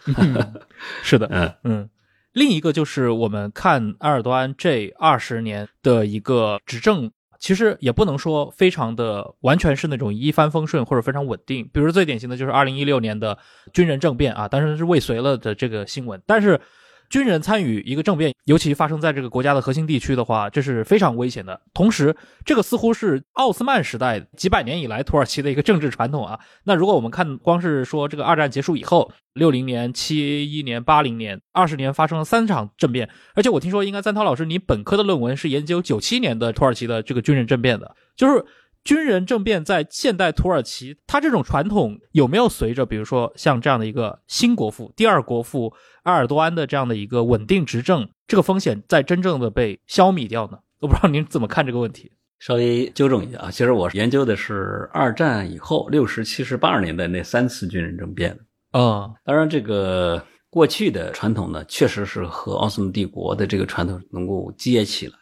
[1.04, 1.90] 是的，嗯嗯。
[2.39, 7.11] 另一个就是我们看埃尔多安这二十年的一个执政，
[7.41, 11.68] 其实也不能说非常的完全是那种一帆风顺或者非常稳定。
[11.72, 13.36] 比如最典型的就是二零一六年的
[13.72, 16.61] 军人政变啊，当时是未遂了的这个新闻，但是。
[17.09, 21.61] 军人参与一个政变，尤其发生在这个国家的核心地区的话，这是非常危险的。
[21.72, 26.38] 同时，这个似乎是奥斯曼时代几百年以来土耳其的一个政治传统啊。
[26.64, 38.44] 那如果我们看，光是说这个二战结束以后，六零年、七一年、八零年，二十年发生了三场政变，而且我听说，应该赞涛老师，你本科的论文是研究九七年的土耳其的这个军人政变的，就是。
[38.85, 45.74] 军人政变在现代土耳其，它这种传统有没有随着，比如说像这样的一个新国父、第二国父
[46.05, 50.59] 埃尔多安的这样的一个稳定执政，这个风险在真正的被消弭掉呢？
[50.81, 52.11] 我不知道您怎么看这个问题。
[52.39, 58.39] 稍微纠正一下啊，其实我研究的是二战以后六十七十八十年代那三次军人政变。
[58.70, 65.12] 啊，当然这个过去的传统呢，确实是和奥斯曼帝国的这个传统能够接起来。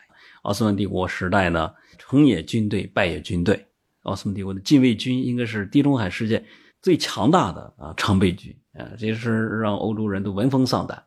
[0.42, 1.68] 奥斯曼帝国时代呢。
[1.98, 3.66] 成也军队，败也军队。
[4.02, 6.44] 奥斯曼帝国的禁卫军应该是地中海世界
[6.80, 11.02] 最强大的啊常备军啊，这是让欧洲人都闻风丧胆，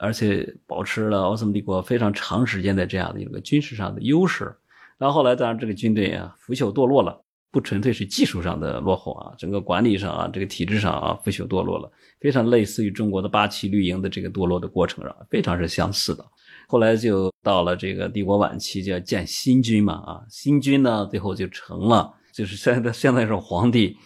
[0.00, 4.52] 而且保持了奥斯曼帝国非常长时间的这样的一个军事上的优势。
[4.98, 16.24] 到后来，当然这个军队啊腐朽堕落了，不纯粹是技术上的落后啊，整个管理上啊，这个体制上啊腐朽堕落了，非常类似于中国的八旗绿营的这个堕落的过程上，非常是相似的。
[16.70, 23.96] 后来就到了这个帝国晚期，就要建新军嘛，啊，新军呢，最后就成了，就是现在现在是皇帝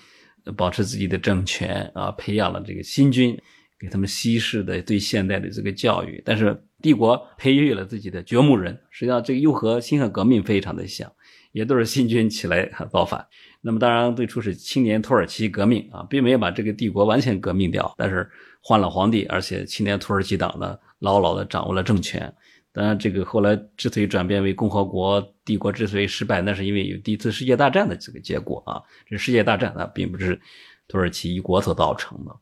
[0.56, 3.38] 保持自己的政权啊，培养了这个新军，
[3.78, 11.12] 给他们西式的对现代的这个教育，但是帝国培育了自己的掘墓人，实际上这个又和辛亥革命非常的像，
[11.52, 13.26] 也都是新军起来造反。
[13.60, 18.26] 那么当然最初是青年土耳其革命啊，并没有把这个帝国完全革命掉，但是
[18.62, 22.34] 换了皇帝，而且青年土耳其党呢牢牢的掌握了政权。
[22.74, 28.82] 当然，这个后来之所以转变为共和国帝国之所以失败，那是因为有第一次世界大战的这个结果啊。
[29.08, 30.40] 这世界大战啊，并不是
[30.88, 32.34] 土耳其一国所造成的。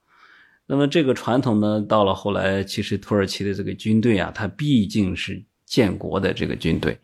[0.66, 6.98] 那么这个传统呢，到了后来，其实土耳其的这个军队啊，它毕竟是建国的这个军队。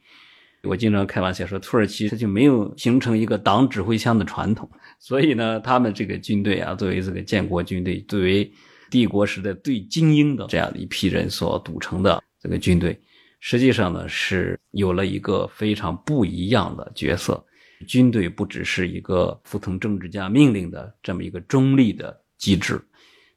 [0.63, 4.69] 我经常开玩笑说，土耳其它就没有形成一个党指挥枪的传统，
[4.99, 8.51] 所以呢，他们这个军队啊，作为这个建国军队，作为
[8.91, 12.99] 帝国时代最精英的这样的一批人所组成的这个军队，
[13.41, 17.45] 实际上呢是有了一个非常不一样的角色。
[17.87, 22.81] 军队不只是一个服从政治家命令的这么一个中立的机制，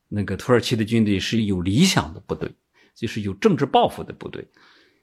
[0.08, 2.50] 那个土耳其的军队是有理想的部队，
[2.96, 4.44] 就是有政治抱负的部队。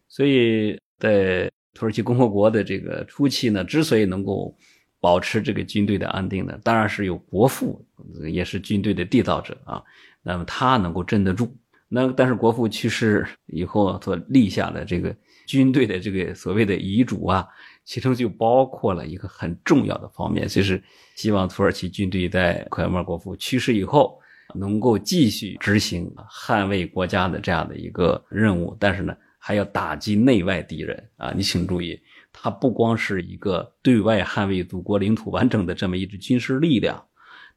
[0.09, 4.59] 所以在土耳其共和国的这个初期呢，之所以能够
[4.99, 7.87] 保持这个军队的安定呢，当然是有国父，
[8.29, 9.81] 也是军队的缔造者啊。
[10.21, 11.57] 那么他能够镇得住。
[11.89, 15.15] 那但是国父去世以后所立下的这个
[15.47, 17.47] 军队的这个所谓的遗嘱啊。
[17.85, 20.83] 其中就包括了一个很重要的方面，就是
[21.17, 24.21] 希望土耳其军队在奎尔莫国父去世以后，
[24.55, 28.77] 能够继续执行捍卫国家的这样的一个任务。
[28.79, 31.33] 但是呢，还要打击内外敌人啊！
[31.35, 31.99] 你请注意，
[32.31, 37.03] 它不光是一个对外捍卫祖国领土完整的这么一支军事力量，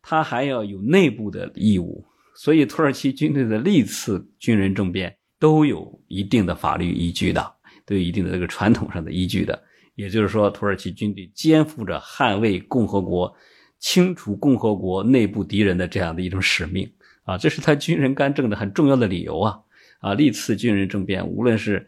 [0.02, 2.06] 它还要有内部的义务。
[2.44, 7.54] 所以，土耳其军队的历次军人政变都有一定的法律依据的，
[7.86, 9.62] 都有一定的这个传统上的依据的。
[9.94, 13.32] 也就是说，土耳其军队肩负着捍卫共和国、
[13.78, 16.92] 清除共和国内部敌人的这样的一种使命
[17.26, 19.60] 啊，这是他军人干政的很重要的理由啊
[20.00, 20.16] 啊！
[20.16, 21.88] 历次军人政变，无论是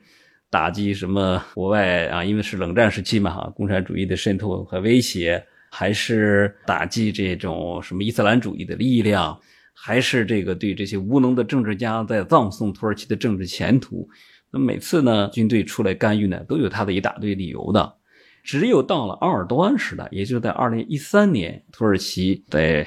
[0.51, 9.35] 打击什么国外啊，因为是冷战时期嘛哈，共产主义的渗透和威胁，还是打击这种什么伊斯兰主义的力量，
[9.73, 14.07] 还是这个对这些无能的政治家在葬送土耳其的政治前途。
[14.51, 17.97] 那每次呢，军队出来干预呢，都有他的一大堆理由的。
[18.43, 22.85] 只有到了奥尔多安时代，也就在二零一三年，土耳其在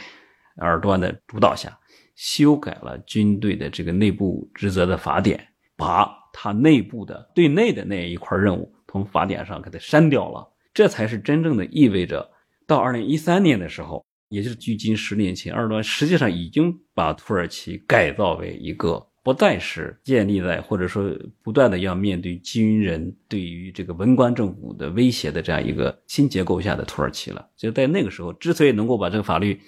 [0.58, 1.76] 奥尔多安的主导下，
[2.14, 10.46] 修改了军队的这个内部职责的法典，把他内部的对内的那一块任务从法典上给它删掉了。
[10.72, 12.30] 这才是真正的意味着，
[12.66, 19.06] 到二零一三年的时候，也就是距今十年前，奥尔多安实际上已经把土耳其改造为一个。
[19.22, 21.10] 不再是建立在或者说
[21.42, 27.44] 不断的要面对军人对于这个文官政府的威胁的这样一个新结构下的土耳其了。
[27.56, 29.60] 就在那个时候，之所以能够把这个法律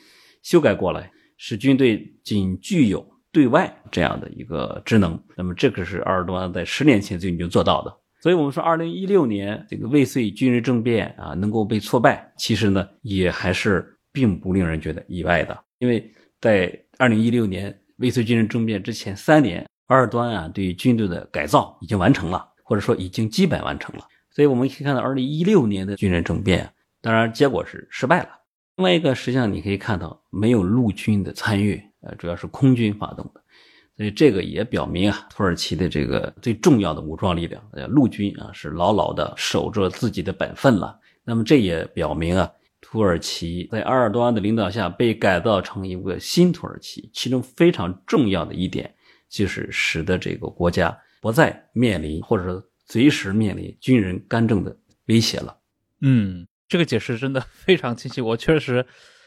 [0.44, 7.92] 修改过来，使军队仅具有对外这样的一个职能，那么这个是鄂尔多安在十年前就已经做到的。
[8.22, 17.76] 所以，我们说，二零一六年这个未遂军人政变啊能够被挫败，其实呢也还是并不令人觉得意外的，因为在二零一六年。
[17.98, 24.06] 未遂军人政变之前三年，鄂尔多安啊对于军队的改造已经完成了，或者说已经基本完成了。
[24.30, 28.28] 所以我们可以看到，二零一六年的军人政变，当然结果是失败了。
[28.76, 33.42] 另外一个，实际上你可以看到没有陆军的参与，呃，主要是空军发动的。
[33.96, 40.96] 所以这个也表明啊，土耳其的这个最重要的武装力量，呃，陆军啊是牢牢的守着自己的本分了。
[41.24, 42.48] 那么这也表明啊。
[42.90, 48.94] 土耳其在阿尔多安的领导下被改造成一个新土耳其，其中非常重要的一点
[49.28, 54.74] 就是使得这个国家不再面临或者说随时面临军人干政的
[55.08, 55.54] 威胁了。
[56.00, 58.22] 嗯，这个解释真的非常清晰。
[58.22, 58.86] 我确实，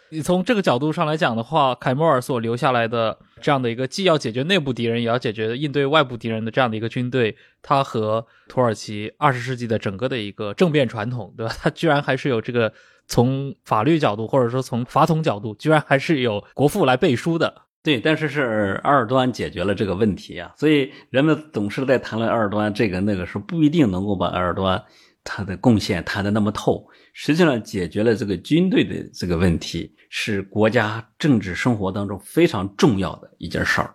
[0.10, 11.56] 你从这个角度上来讲的话，凯莫尔所留下来的这样的一个既要解决内部敌人，也要解决应对外部敌人的这样的一个军队，它和土耳其二十世纪的整个的一个政变传统，对吧？
[11.62, 12.74] 它居然还是有这个。
[13.12, 17.64] 从法律角度，或者说从法统角度，居然还是有国父来背书的。
[17.84, 24.82] 对，但是是鄂尔多安解决了这个问题啊，所以人们总是在谈论二尔多安这个那个时候，不一定能够把二尔多安
[25.26, 26.88] 他的贡献谈得那么透。
[27.12, 33.94] 实际上，解决了这个军队的这个问题，是国家政治生活当中非常重要的一件事儿。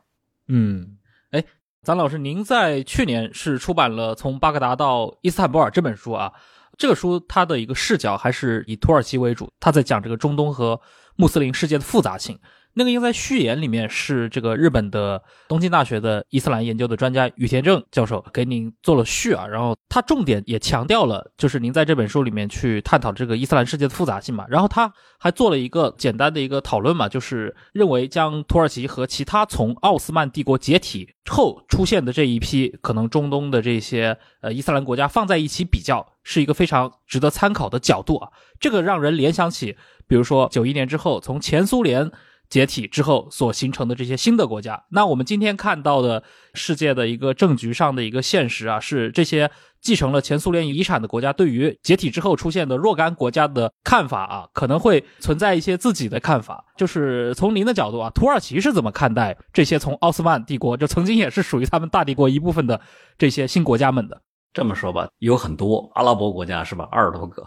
[0.48, 0.98] 嗯，
[1.30, 1.42] 哎，
[1.82, 6.34] 张老师，您在去年是出版了《从巴格达到伊斯坦布尔》这本书啊。
[6.76, 10.80] 这个书它的一个视角还是以土耳其为主，它在讲这个中东和
[11.16, 12.38] 穆斯林世界的复杂性。
[12.78, 38.28] 那个应该在序言里面是这个日本的东京大学的伊斯兰研究的专家宇田正教授给您做了序啊，然后他重点也强调了，就是您在这本书里面去探讨这个伊斯兰世界的复杂性嘛，然后他还做了一个简单的一个讨论嘛，就是认为将土耳其和其他从奥斯曼帝国解体后出现的这一批可能中东的这些呃伊斯兰国家放在一起比较，是一个非常值得参考的角度啊，
[38.60, 39.74] 这个让人联想起，
[40.06, 42.12] 比如说九一年之后从前苏联。
[42.48, 46.22] 解体之后所形成的这些新的国家，那我们今天看到的
[46.54, 56.64] 世界的一个政局上的一个现实啊，是这些继承了前苏联遗产的国家对于解体之后出现的若干国家的看法啊，可能会存在一些自己的看法。
[56.76, 62.80] 就是从您的角度啊，土耳其是怎么看待这些从奥斯曼帝国就曾经也是属于他们大帝国一部分的
[63.18, 64.20] 这些新国家们的？
[64.52, 67.44] 这么说吧，有很多阿拉伯国家是吧，二十多个，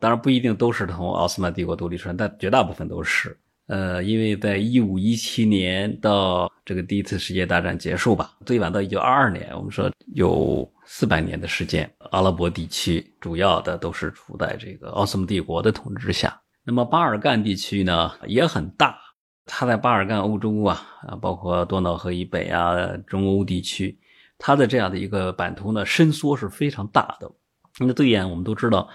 [0.00, 3.38] 当然不一定都是从奥斯曼帝国独立出来，但绝大部分都是。
[3.68, 16.40] 呃，因为在一五一七年到这个第一次世界大战结束吧，最晚到一九二二年，我们说有四百年的时间，阿拉伯地区主要的都是处在这个奥斯曼帝国的统治下。
[16.64, 18.98] 那么巴尔干地区呢也很大，
[19.44, 22.74] 它在巴尔干欧洲啊啊，包括多瑙河以北啊，
[23.06, 23.98] 中欧地区，
[24.38, 27.30] 它的这样的一个版图呢伸缩是非常大的。
[27.80, 28.88] 那对眼我们都知道，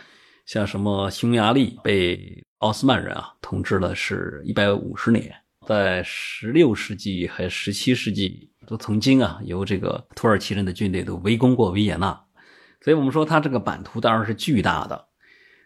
[0.48, 2.44] 像什么匈牙利被。
[2.64, 5.36] 奥斯曼人啊，统治了是一百五十年，
[5.68, 12.18] 在十六世纪还十七世纪，都曾经啊由这个土耳其人的军队都围攻过维也纳，
[12.80, 15.10] 所以我们说它这个版图当然是巨大的。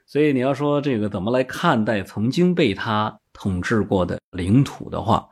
[0.07, 5.29] 所以你要说这个怎么来看待曾经被他统治过的领土的话，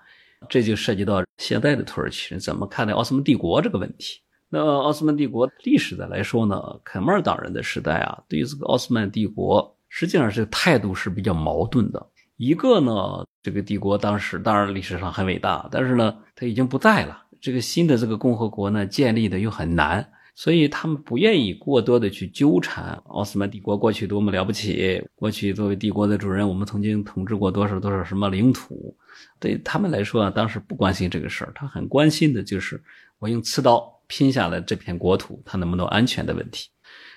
[0.48, 4.20] 这就涉及到现在的土耳其人怎么看待奥斯曼帝国这个问题。
[4.50, 9.75] 那奥斯曼帝国历史的来说呢，凯末尔党人的时代啊，对于这个奥斯曼帝国。
[9.98, 12.06] 实际上，这个态度是比较矛盾的。
[12.36, 17.24] 一个呢，这个帝国当时当然历史上很伟大，但是呢，它已经不在了。
[17.40, 25.02] 这个新的这个共和国呢，建立的又很难，所以他们不愿意过多的去纠缠奥斯曼帝国过去多么了不起。
[25.16, 28.94] 过去作为帝国的主人，我们曾经统治过多少多少什么领土。
[29.40, 32.84] 对他们来说啊，当时不关心这个事儿，他很关心的就是
[33.18, 36.68] 我用刺刀拼下来这片国土，它能不能安全的问题。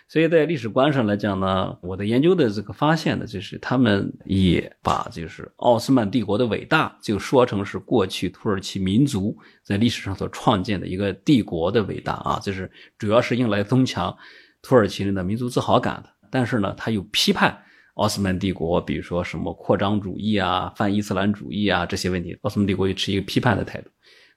[0.08, 14.16] 所以在历史观上来讲呢，我的研究的这个发现呢，就是他们也把就是奥斯曼帝国的伟大，就说成是过去土耳其民族在历史上所创建的一个帝国的伟大啊，就是主要是用来增强
[14.62, 16.08] 土耳其人的民族自豪感的。
[16.30, 17.62] 但是呢，他又批判
[17.94, 23.90] 奥斯曼帝国，比如说什么扩张主义啊、泛伊斯兰主义啊这些问题，奥斯曼帝国又持一个批判的态度。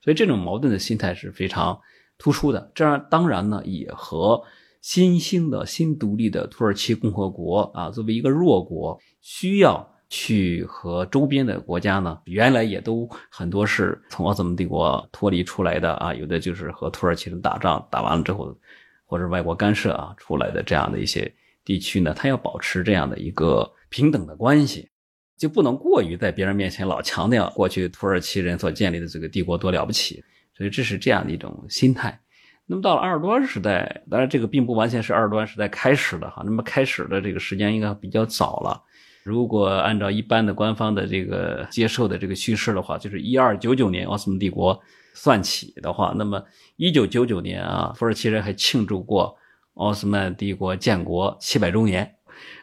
[0.04, 1.80] 所以这种矛盾的心态是非常
[2.18, 2.72] 突出的。
[2.76, 4.42] 这样当然呢，也和
[4.82, 18.58] 新兴的新独立的土耳其共和国啊，作为一个弱国，需要去和周边的国家呢，原来也都很多是从奥斯曼帝国脱离出来的啊，有的就是和土耳其人打仗，打完了之后，
[19.06, 21.32] 或者外国干涉啊出来的这样的一些
[21.64, 24.90] 地区呢，他要保持这样的一个平等的关系，
[25.38, 30.24] 就不能过于在别人面前老强调过去土耳其人所建立的这个帝国多了不起，
[30.58, 32.20] 所以这是这样的一种心态。
[32.68, 36.42] 那么到了阿尔多安时代，当然这个并不完全是阿尔多安时代开始的哈。
[36.46, 38.82] 那么开始的这个时间应该比较早了。
[39.24, 44.80] 如果按照一般的官方的这个接受的这个叙事的话，就是一二九九年奥斯曼帝国
[45.14, 46.42] 算起的话，那么
[46.78, 49.36] 一九九九年啊，土耳其人还庆祝过
[49.74, 52.10] 奥斯曼帝国建国七百周年，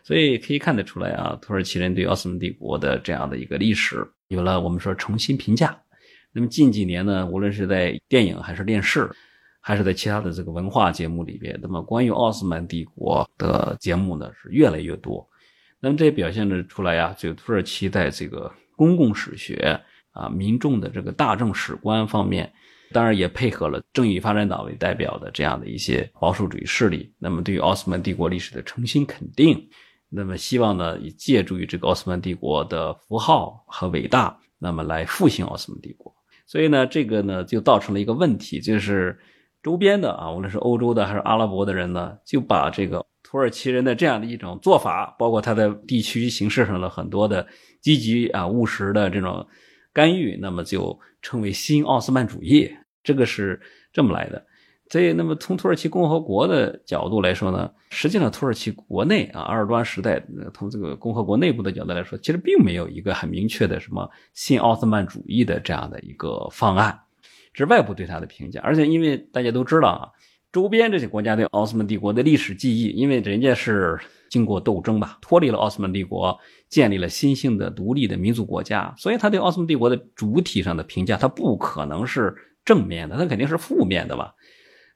[0.03, 5.79] 所以可以看得出来啊，土耳其人对奥斯曼帝国的这样的一个历史有了我们说重新评价。
[6.33, 9.11] 那么近几年呢，无论是在电影还是电视。
[9.61, 15.29] 还是在其他的这个文化节目里边，那么关于奥斯曼帝国的节目呢是越来越多。
[15.81, 19.79] 那么这也表现着出来呀，就土耳其在这个公共史学
[20.13, 22.51] 啊、民众的这个大众史观方面，
[22.93, 27.13] 当然也配合了正义发展党为代表的这样的一些保守主义势力。
[27.19, 29.69] 那么对于奥斯曼帝国历史的诚心肯定，
[30.09, 36.13] 那么希望呢以借助于这个奥斯曼帝国的符号和伟大，那么来复兴奥斯曼帝国。
[36.47, 39.19] 所以呢，这个呢就造成了一个问题，就是。
[39.63, 47.47] 周边的啊，无论是欧洲的还是阿拉伯的人呢，就把这个土耳其人的这样的一种做法，包括他在地区形势上的很多的
[47.81, 49.47] 积极啊务实的这种
[49.93, 52.71] 干预，那么就称为新奥斯曼主义。
[53.03, 53.61] 这个是
[53.93, 54.45] 这么来的。
[54.91, 60.19] 所以，那么从土耳其共和国的角度来说呢，实际上土耳其国内啊，阿尔多安时代
[60.55, 66.99] 从这个共和国内部的角度来说，其实并没有一个很明确的什么新奥斯曼主义的这样的一个方案。
[67.59, 70.09] 是外部对他的评价，而且因为大家都知道啊，
[70.53, 73.99] 周边这些国家对奥斯曼帝国的历史记忆，因为人家是
[74.31, 76.39] 经过斗争吧，脱离了奥斯曼帝国，
[76.69, 82.35] 建立了新兴的独立的民族国家，所以他对奥斯曼帝国的主体上的评价，他不可能是
[82.65, 84.35] 正面的，他肯定是负面的吧。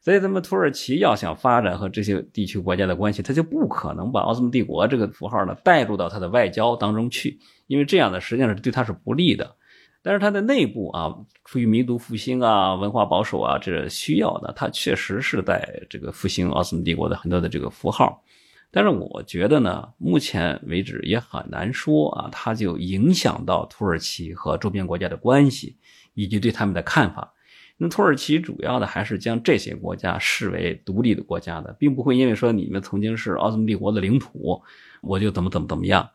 [0.01, 9.55] 所以咱们土耳其要想发展和这些地区国家的关系，他就不可能把奥斯曼帝国这个符号呢带入到他的外交当中去，因为这样呢实际上是对他是不利的。
[10.03, 18.21] 但是它的内部啊，出于民族复兴啊、文化保守啊这需要的，它确实是在这个复兴奥斯曼帝国的很多的这个符号。
[18.69, 25.77] 但是我觉得呢，目前为止也很难说啊，它就影响到土耳其和周边国家的关系
[26.15, 27.33] 以及对他们的看法。
[27.77, 34.61] 那土耳其主要的还是将这些国家视为独立的国家的，并不会因为说你们曾经是奥斯曼帝国的领土，
[35.01, 36.09] 我就怎么怎么怎么样。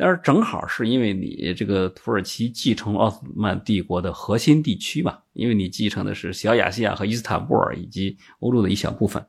[0.00, 9.26] 但是正好是因为你这个土耳其继承奥斯曼帝国的核心地区嘛，因为你继承的是小亚细亚和伊斯坦布尔以及欧洲的一小部分，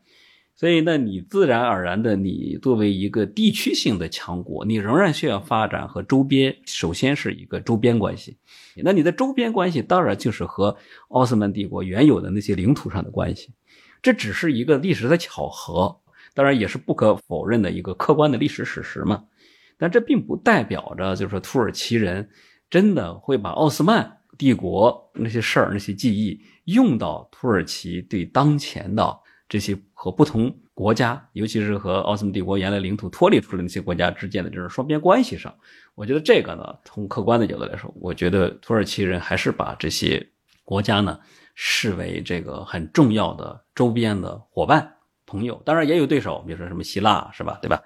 [0.55, 8.37] 所以呢，你自然而然的，你作为一个地区性的强国，你仍然需要发展和周边，首先是一个周边关系。
[8.83, 13.49] 那你的周边关系当然就是和奥斯曼帝国原有的那些领土上的关系。
[14.03, 15.99] 这只是一个历史的巧合，
[16.35, 19.23] 当然也是不可否认的一个客观的历史事实嘛。
[19.79, 22.29] 但这并不代表着，就是说土耳其人
[22.69, 29.19] 真的会把奥斯曼帝国那些事儿、那些记忆用到土耳其对当前的。
[29.51, 35.51] 这些和不同国家，尤其是和奥斯曼帝国原来领土脱离出来那些国家之间的这种双边关系上，
[35.95, 40.23] 我觉得这个呢，从客观的角度来说，我觉得土耳其人还是把这些
[40.63, 41.19] 国家呢
[41.55, 44.87] 视为这个很重要的周边的伙伴、
[45.25, 45.59] 朋友。
[45.65, 47.57] 当然也有对手，比如说什么希腊，是吧？
[47.59, 47.81] 对吧？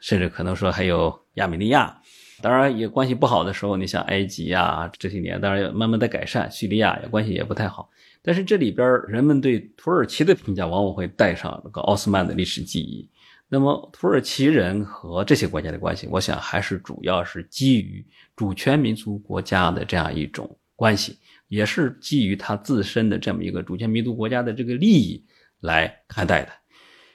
[0.00, 2.00] 甚至可能说还有亚美尼亚。
[2.42, 7.88] 当然也关系不好的时候，你像埃及啊，这些年当然慢慢在改善，叙利亚也关系也不太好。
[8.20, 13.08] 但是这里边人们对土耳其的评价往往会带上那个奥斯曼的历史记忆。
[13.48, 18.04] 那么土耳其人和这些国家的关系，我想还是主要是基于
[18.34, 21.18] 主权民族国家的这样一种关系，
[21.48, 25.24] 也是基于他自身的这么一个主权民族国家的这个利益
[25.60, 26.50] 来看待的。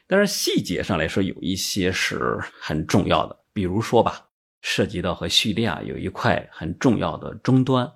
[0.07, 4.25] 但是细节上来说，有一些是很重要的，比如说吧，
[4.61, 7.91] 涉及到和叙利亚有一块很重要的终端。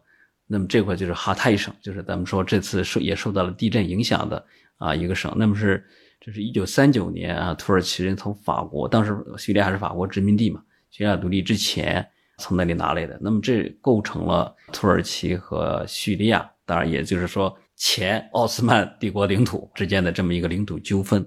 [0.46, 4.46] 那么这块就是哈泰省，就是咱们说这次受也受到了地震影响的
[4.76, 5.34] 啊一个省。
[5.38, 5.82] 那么是
[6.20, 10.62] 这是一九三九年啊，土耳其人从法国，当时叙利亚是法国殖民地嘛，
[10.92, 12.06] 叙利亚独立之前
[12.40, 13.18] 从那里拿来的。
[13.22, 21.26] 那么这构成了土耳其和叙利亚，当然也就是说前奥斯曼帝国领土之间的这么一个领土纠纷。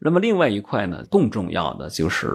[0.00, 2.34] 那么另外一块呢，更重要的就是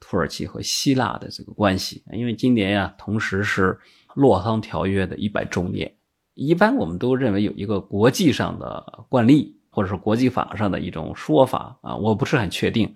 [0.00, 3.78] 土耳其和希腊的这个关系，因为今年呀，同时是。
[4.14, 5.94] 洛桑条约的一百周年，
[6.34, 12.92] 一般我们都认为有一个国际上的惯例，或者是国际法上的一种说法啊，我不是很确定。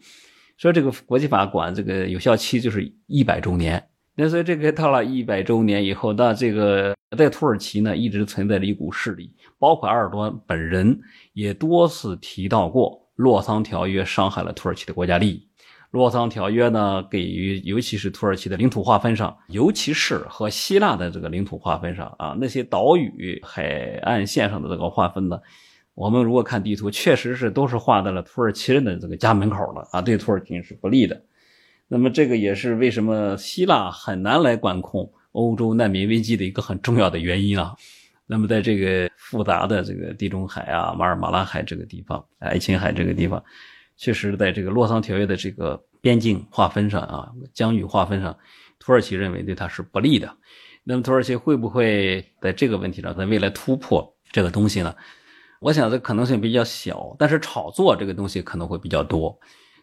[0.57, 10.99] 说这个国际法管这个有效期就是一百周年，那所以这个到了一百周年以后，那这个在土耳其呢一直存在着一股势力，包括埃尔多安本人
[11.35, 15.49] 也多次提到过，洛桑条约伤害了土耳其的国家利益。
[15.93, 25.39] 洛桑条约呢，给予尤其是土耳其的领土划分上，尤其是和希腊的这个领土划分上啊，那些岛屿海岸线上的这个划分呢，
[25.93, 31.23] 我们如果看地图，确实是都是划在了土耳其人的这个家门口了啊，对土耳其是不利的。
[31.89, 37.77] 那么这个也是为什么希腊很难来管控欧洲难民危机的一个很重要的原因啊。
[38.27, 43.45] 那么在这个复杂的这个地中海啊、马尔马拉海这个地方、爱琴海这个地方。
[43.97, 48.37] 确实，在这个洛桑条约的这个边境划分上啊，疆域划分上，
[48.79, 50.37] 土耳其认为对他是不利的。
[50.83, 54.95] 那么，土耳其会不会在这个问题上在未来突破这个东西呢？
[55.61, 59.39] 我想这可能性比较小，但是炒作这个东西可能会比较多。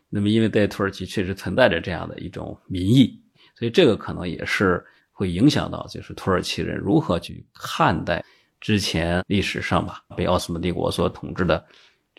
[0.09, 3.21] 那么，因为在土耳其确实存在着这样的一种民意，
[3.55, 4.83] 所以这个可能也是
[5.13, 8.21] 会影响到，就是土耳其人如何去看待
[8.59, 11.63] 之前历史上吧被奥斯曼帝国所统治的。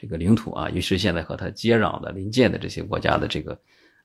[0.00, 3.58] 这个领土啊，尤其是现在和它接壤的邻近的这些国家的这个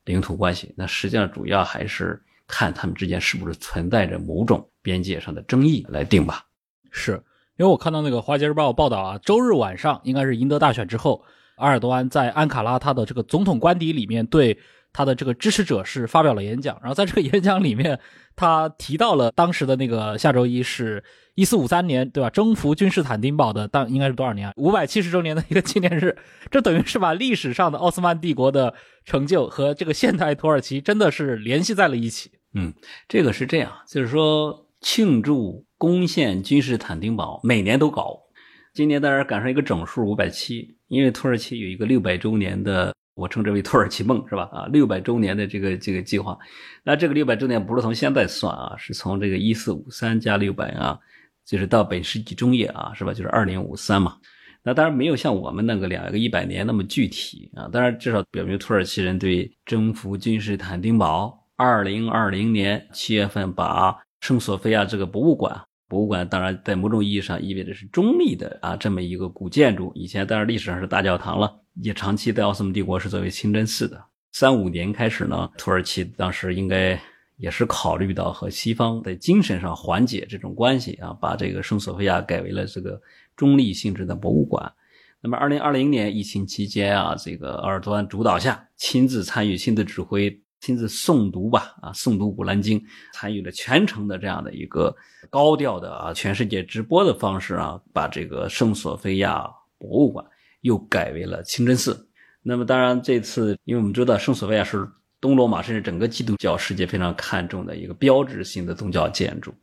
[0.04, 6.44] 领土关系，那实际上主要还是看他们之间是不是存在着某种边界上的争议来定吧。
[6.90, 7.12] 是
[7.56, 11.24] 因为我看到那个《华尔街日报》报道啊，周日晚上应该是赢得大选之后，
[11.56, 14.58] 埃尔多安在安卡拉他的这个总统官邸里面对
[14.96, 18.00] 他的这个支持者是发表了演讲，然后在这个演讲里面，
[18.34, 21.04] 他提到了当时的那个下周一是。
[21.38, 22.30] 一四五三年，对吧？
[22.30, 24.54] 征服君士坦丁堡的当应该是多少年啊？
[24.56, 26.16] 五百七十周年的一个纪念日，
[26.50, 28.72] 这等于是把历史上的奥斯曼帝国的
[29.04, 32.30] 成就和这个现代土耳其真的是联系在了一起。
[32.54, 32.72] 嗯，
[33.06, 38.18] 这个是这样，就是说庆祝攻陷君士坦丁堡，每年都搞。
[38.72, 44.48] 今年当然赶上一个整数五百七，因为土耳其有一个六百周年的，我称之为土耳其梦，是吧？
[44.52, 46.38] 啊，六百周年的这个这个计划。
[46.84, 50.96] 那这个六百周年不是从现在算啊，是从这个一四五三加六百啊。
[51.44, 53.14] 就是到本世纪中叶啊，是吧？
[53.14, 54.16] 就是二零五三嘛。
[54.62, 57.68] 那当然没有像我们那个两个一百年那么具体啊。
[57.72, 61.46] 当然，至少表明土耳其人对征服君士坦丁堡。
[61.54, 69.92] 二零二零年七月份，把圣索菲亚这个博物馆，博物馆当然在某种意义上意味着是中立的啊，这么一个古建筑。
[69.94, 74.02] 以前当然历史上是大教堂了，也长期在奥斯曼帝国是作为清真寺的。
[74.32, 77.00] 三五年开始呢，土耳其当时应该。
[77.38, 82.98] 也是考虑到和西方在精神上缓解这种关系啊，把这个圣索菲亚改为了这个
[83.36, 84.72] 中立性质的博物馆。
[85.20, 94.92] 那么，二零二零年疫情期间啊，这个鄂尔多安主导下，亲自参与、亲自指挥、亲自诵读吧啊，诵读古兰经，参与了全程的这样的一个
[95.30, 99.48] 高调的啊，全世界直播的方式啊，把这个圣索菲亚
[99.78, 100.26] 博物馆
[100.62, 102.08] 又改为了清真寺。
[102.42, 104.88] 那么当然这次，因为我们知道圣索菲亚是
[105.20, 109.54] 东罗马甚至整个基督教世界非常看重的一个标志性的宗教建筑。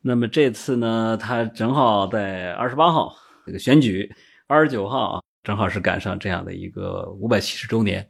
[0.00, 3.12] 那么这次呢，他正好在二十八号
[3.44, 4.08] 这个选举，
[4.46, 8.08] 二十九号啊，正好是赶上这样的一个五百七十周年，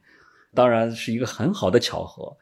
[0.53, 2.37] 当然是一个很好的巧合。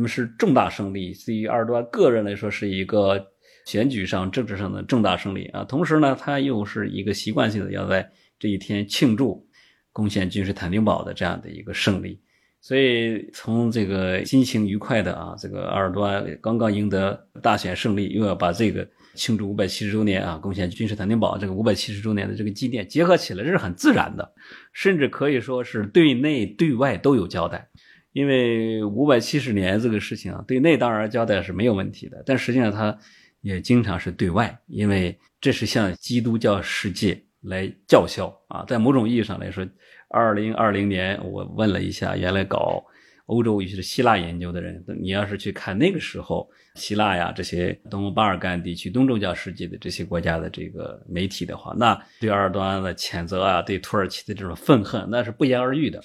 [0.00, 3.22] 那么是重大胜利，对于埃尔多安个人来说是一个
[3.66, 5.62] 选举上、政治上的重大胜利啊。
[5.62, 9.46] 同时呢，他又是一个习惯性的要在这一天庆祝
[9.92, 12.18] 攻陷君士坦丁堡的这样的一个胜利。
[12.62, 24.32] 所以从这个心情愉快的啊，这个埃尔多安刚刚赢得大选胜利，又要把这个庆祝五百七十周年啊，攻陷君士坦丁堡这个五百七十周年的这个纪念结合起来，这是很自然的，
[24.72, 27.68] 甚至可以说是对内对外都有交代。
[28.12, 32.96] 因为五百七十年这个事情啊，对内当然交代是没有问题的，但实际上它
[33.40, 38.64] 也经常是对外，因为这是向基督教世界来叫嚣啊。
[38.66, 39.66] 在某种意义上来说，
[40.08, 42.84] 二零二零年我问了一下原来搞
[43.26, 56.02] 欧洲尤其是希腊研究的人，你要是去看那个时候希腊呀这些东巴尔干地区东正教世界的这些国家的这个媒体的话，那对埃尔多安的谴责啊，对土耳其的这种愤恨，那是不言而喻的。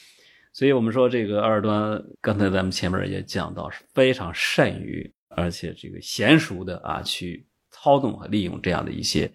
[0.58, 9.30] 所以我们说，这个二端，刚才咱们前面也讲到，是非常善于而且这个娴熟的啊，去操纵和利用这样的一些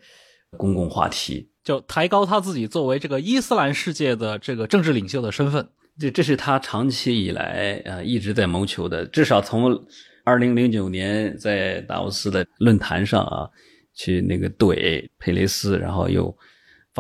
[0.57, 5.69] 公共话题，就抬高他自己作为这个伊斯兰世界的这个政治领袖的身份。
[5.99, 9.79] 这这是他长期以来啊一直在谋求的，至少从
[10.25, 13.47] 二零零九年在达沃斯的论坛上啊，
[13.93, 16.35] 去那个怼佩雷斯，然后又。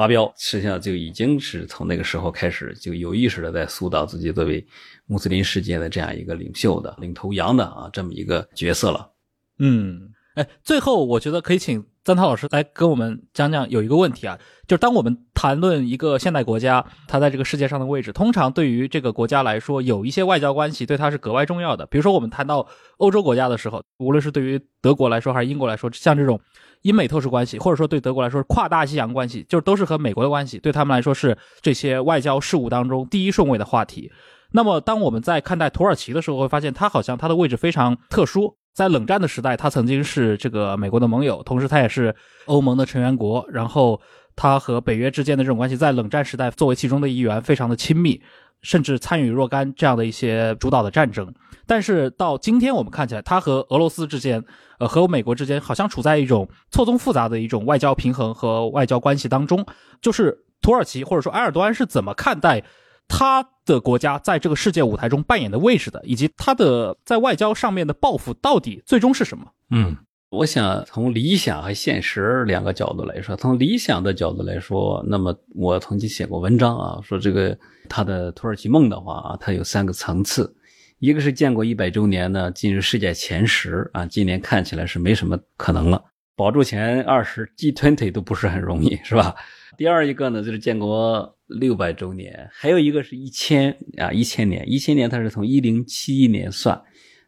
[0.01, 4.67] 发飙，实际上就已经是从那个时候开始，就有意识的在塑造自己作为
[5.05, 9.11] 穆斯林世界的这样一个领袖的领头羊的啊这么一个角色了。
[9.59, 21.85] 嗯，哎，最后我觉得可以请曾涛老师来跟我们讲讲，有一个问题啊，就是当我们谈论一个现代国家，它在这个世界上的位置，通常对于这个国家来说，有一些外交关系对它是格外重要的。
[21.85, 22.67] 比如说，我们谈到
[22.97, 26.41] 欧洲国家的时候，无论是对于德国来说还是英国来说，像这种。
[26.83, 34.11] 英美特殊关系，或者说对德国来说是跨大西洋关系，就是都是和美国的关系，对他们来说是这些外交事务当中第一顺位的话题。
[34.53, 38.57] 那么，当我们在看待土耳其的时候，会发现它好像它的位置非常特殊。
[38.73, 42.15] 在冷战的时代，它曾经是这个美国的盟友，同时它也是
[42.47, 43.45] 欧盟的成员国。
[43.51, 44.01] 然后，
[44.35, 48.21] 它和北约之间的这种关系，在冷战时代作为其中的一员，非常的亲密。
[48.63, 51.33] 甚至参与若干这样的一些主导的战争，
[51.67, 54.45] 但是到今天我们看起来，他和俄罗斯之间，
[54.79, 59.65] 呃，和美国之间好像处在一种错综复杂的一种外交平衡和外交关系当中。
[60.01, 62.63] 就是土耳其或者说埃尔多安是怎么看待
[63.09, 69.47] 他的国家在这个世界舞台中扮演的位置的，以及他的在外交上面的抱负到底最终是什么？
[69.71, 69.97] 嗯。
[70.31, 77.59] 我想从理想和现实两个角度来说，从理想的角度来说，那么我曾经写过文章啊，说这个
[77.89, 80.55] 他的土耳其梦的话啊，它有三个层次，
[81.01, 86.01] 一个是建国一百周年呢，进入世界前十啊，今年看起来是没什么可能了，
[86.37, 89.35] 保住前二十，G20 都不是很容易，是吧？
[89.77, 96.81] 第二一个呢，就是建国六百周年，还有一个是一千啊，一千年，一千年它是从一零七一年算，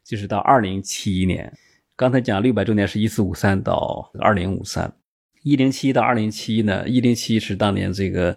[0.05, 1.53] 就是到二零七一年。
[2.03, 4.93] 刚才讲六百周年是一四五三到二零五三，
[5.45, 6.83] 一零七到二零七一呢？
[6.89, 8.37] 一零七是当年这个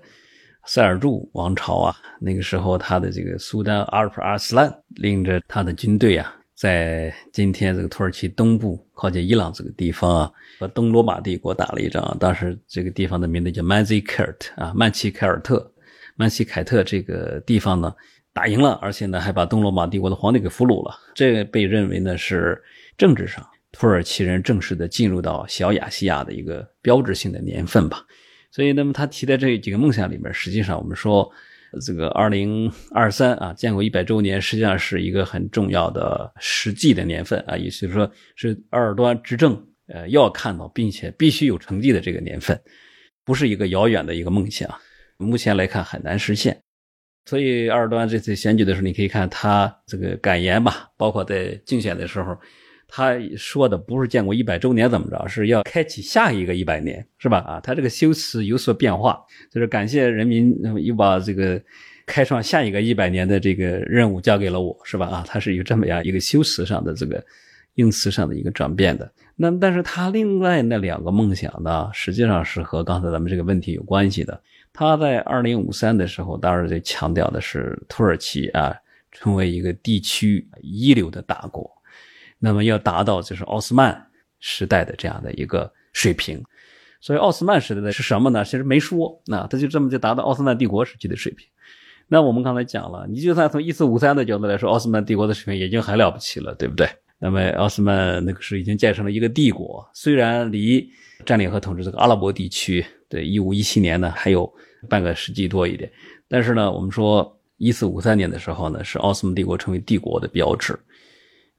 [0.65, 12.15] 塞尔柱王朝啊，那个时候他的这个苏丹阿尔普阿斯兰领着他的军队啊，在今天这个土耳其东部靠近伊朗这个地方啊，和东罗马帝国打了一仗。
[12.19, 15.73] 当时这个地方的名字叫曼西凯尔特啊，曼奇凯尔特，
[16.15, 17.91] 曼奇凯特这个地方呢
[18.31, 20.95] 打赢了，而且呢还把东罗马帝国的皇帝给俘虏了。
[21.15, 22.61] 这个被认为呢是
[22.95, 23.43] 政治上。
[23.77, 28.05] 土耳其人正式的进入到小亚细亚的一个标志性的年份吧，
[28.49, 31.29] 所以那么他提的这几个梦想里面，实际上我们说
[31.85, 42.57] 这个二零二三啊，建国一百周年，实际上是一个很重要的实际的年份啊，也就是说是埃尔多安执政呃要看到并且必须有成绩的这个年份，
[43.25, 44.73] 不是一个遥远的一个梦想，
[45.17, 46.57] 目前来看很难实现。
[47.25, 52.37] 所以埃尔多安这次选举的时候，你可以看他这个感言吧，包括在竞选的时候。
[52.95, 57.39] 他说的不是建国一百周年怎么着，是要开启下一个一百年，是吧？
[57.39, 61.61] 啊，他这个修辞有所变化，就是感谢人民又把这个
[62.05, 65.07] 开创下一个一百年的这个任务交给了我，是吧？
[65.07, 67.21] 啊，他是有这么样一个修辞上的这个
[67.73, 69.11] 用词上的一个转变的。
[69.35, 74.41] 那但是他另外那两个梦想呢，实际上是和刚才咱们这个问题有关系的。
[74.71, 78.73] 他在二零五三的时候，当然就强调的是土耳其啊，
[79.11, 81.69] 成为一个地区一流的大国。
[82.45, 83.99] 那么要达到就是奥斯曼
[84.39, 86.39] 时代的这样的一个水平，
[87.01, 88.45] 所以奥斯曼时代的是什么呢？
[88.45, 91.47] 其实没说，那他就这么就达到奥斯曼帝国时期的水平。
[92.07, 96.87] 那我们刚才讲了，你就算从一四五三的角度来说，奥斯曼帝国的水平已经很了不起了，对不对？
[97.17, 100.87] 那么奥斯曼那个时候已经建成了一个帝国，虽然离
[101.25, 104.47] 占领和统治这个阿拉伯地区的一五一七年呢还有
[104.87, 105.91] 半个世纪多一点，
[106.27, 110.77] 但是呢，我们说一四五三年的时候呢，是奥斯曼帝国成为帝国的标志。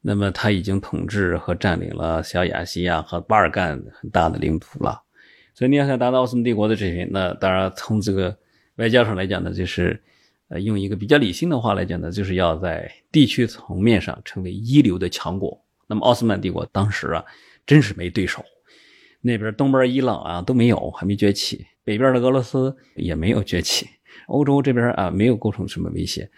[0.09, 5.03] 那么他已经统治和占领了小亚细亚和巴尔干很大的领土了，
[5.53, 8.39] 所以你要想达到奥斯曼帝国的水平，那当然从这个
[8.77, 10.01] 外交上来讲呢，就是
[10.47, 15.61] 呃用一个比较理性的话来讲呢，就是要在地区层面上成为一流的强国。
[15.89, 17.24] 那么奥斯曼帝国当时啊，
[17.66, 18.45] 真是没对手，
[19.20, 23.89] 那边东边伊朗啊都没有，还没崛起，北边的俄罗斯也没有崛起，
[24.28, 26.31] 欧洲这边啊没有构成什么威胁。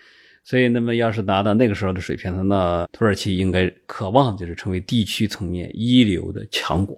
[0.48, 6.96] 所以，那么要是达到那个时候的水平，那土耳其应该渴望就是成为地区层面一流的强国。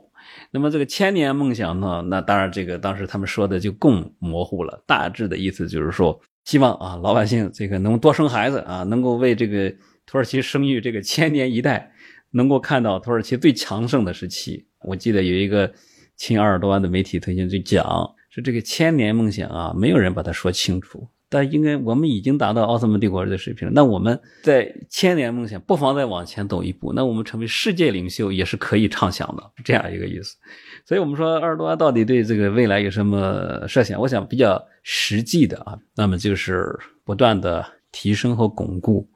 [0.53, 4.81] 那么这个千年梦想呢，那当然这个当时他们说的就更模糊了。
[4.87, 9.69] 大致的意思就是说，希望啊老百姓这个能多生孩子啊，能够为这个
[10.07, 11.91] 土耳其生育这个千年一代，
[12.31, 14.65] 能够看到土耳其最强盛的时期。
[14.83, 15.69] 我记得有一个
[16.15, 17.85] 亲埃尔多安的媒体曾经就讲，
[18.31, 21.09] 说这个千年梦想啊，没有人把它说清楚。
[21.33, 23.73] 但应该我们已经达到奥斯曼帝国的水平了。
[23.73, 26.93] 那我们在千年梦想，不妨再往前走一步。
[26.93, 30.37] 那我们成为世界领袖也是可以畅想的，这样一个意思。
[30.85, 34.01] 所以，我们说埃尔多安到底对这个未来有什么设想？
[34.01, 39.09] 我想比较实际的啊，那么就是不断的提升和巩固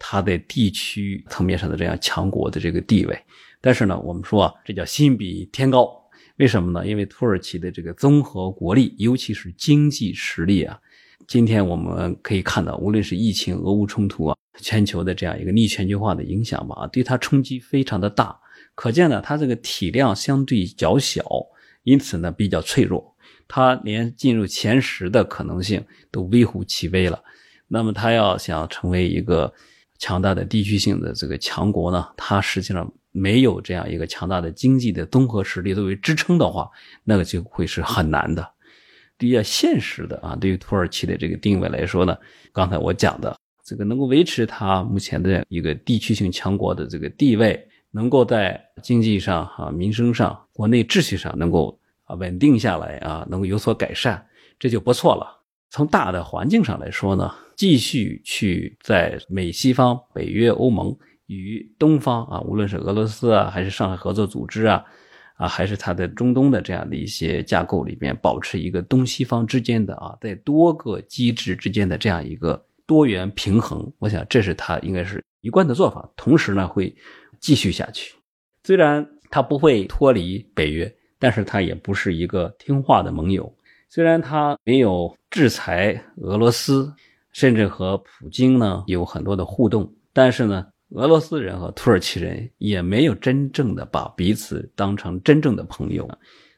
[0.00, 3.16] 他在地区层面上的这样强国的这个地位。
[3.60, 5.88] 但是呢，我们说啊，这叫心比天高。
[6.38, 6.84] 为什么呢？
[6.84, 10.76] 因为土耳其的这个综合国力，尤其是经济实力啊。
[11.32, 18.38] 今天我们可以看到，无论是疫情、俄乌冲突啊，全球的这样一个逆全球化的影响吧，对它冲击非常的大。
[18.74, 21.24] 可见呢，它这个体量相对较小，
[21.84, 23.16] 因此呢比较脆弱，
[23.48, 27.18] 它连进入前十的可能性都微乎其微了。
[27.66, 29.50] 那么，它要想成为一个
[29.98, 36.68] 强大的地区性的这个强国呢，它实际上没有这样一个强大的经济的综合实力作为支撑的话，
[37.04, 38.51] 那个就会是很难的。
[39.22, 42.16] 比较现实的啊，对于土耳其的这个定位来说呢，
[42.52, 54.26] 刚才我讲的这个能够维持它目前的一个地区性强国的这个地位，能够在经济上、啊民生上、国内秩序上能够啊稳定下来啊，能够有所改善，
[54.58, 55.40] 这就不错了。
[55.70, 60.96] 从大的环境上来说呢，继续去在美西方、北约、欧盟
[61.26, 64.84] 与东方啊，无论是俄罗斯啊，还是上海合作组织啊。
[65.42, 73.92] 啊，还是它的中东的这样的一些架构里面，保持一个东西方之间的啊，在多个机制之间的这样一个多元平衡。
[73.98, 76.08] 我想，这是它应该是一贯的做法。
[76.16, 76.94] 同时呢，会
[77.40, 78.14] 继续下去。
[78.62, 83.52] 虽然它不会脱离北约，但是它也不是一个听话的盟友。
[83.88, 86.94] 虽然它没有制裁俄罗斯，
[87.32, 90.68] 甚至和普京呢有很多的互动，但是呢。
[90.94, 96.08] 俄罗斯人和土耳其人也没有真正的把彼此当成真正的朋友，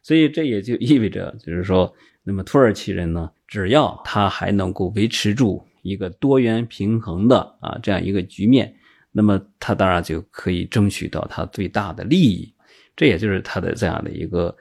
[0.02, 1.92] 所以这也就意味着，就是说，
[2.24, 8.74] 那么土耳其人呢，只要他还能够维持住一个多元平衡的啊这样一个局面，
[9.12, 12.52] 那么他当然就可以争取到他最大的利益。
[12.96, 14.56] 这也就是他的这样的一个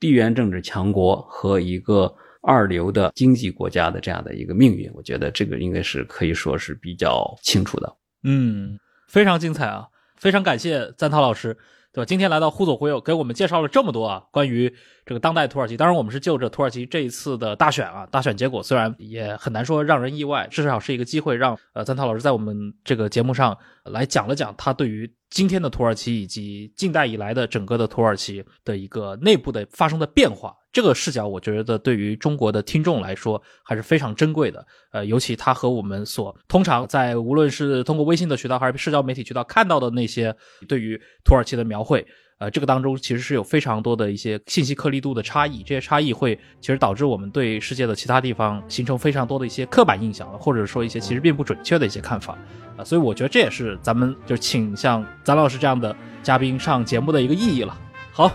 [0.00, 4.90] 地缘政治强国和一个二流的经济国家的这样的一个命运。
[4.94, 7.96] 我觉得这个应该是可以说是比较清楚的。
[8.24, 8.76] 嗯。
[9.12, 9.88] 非常精彩啊！
[10.16, 11.58] 非常感谢赞涛老师，
[11.92, 12.06] 对吧？
[12.06, 14.74] 今天来到忽左忽右，给我们介绍了这么多啊，关于
[15.04, 15.76] 这个当代土耳其。
[15.76, 25.10] 当然，我们是就着土耳其这一次的大选啊，大选结果虽然也很难说让人意外，至少是一个机会，让呃赞涛老师在我们这个节目上来讲了讲他对于。
[25.32, 34.62] 今天的土耳其以及近代以来的整个的土耳其的一个内部的发生的变化，这个视角我觉得对于中国的听众来说还是非常珍贵的。
[34.90, 40.36] 呃，尤其它和我们所通常在无论是通过微信的渠道还是社交媒体渠道看到的那些
[40.68, 42.06] 对于土耳其的描绘。
[42.42, 52.36] 呃，这个当中其实是有非常多的一些信息颗粒度的差异，这些差异会其实导致我们对世界的其他地方形成非常多的一些刻板印象，或者说一些其实并不准确的一些看法
[52.76, 57.78] 啊，所以我觉得这也是咱们就请像咱老师这样的嘉宾上节目的一个意义了。
[58.10, 58.28] 好，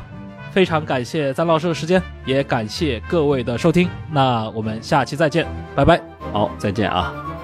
[0.53, 6.01] 非常感谢咱老师的时间，也感谢各位的收听，那我们下期再见，拜拜。
[6.31, 7.36] 好，再见啊。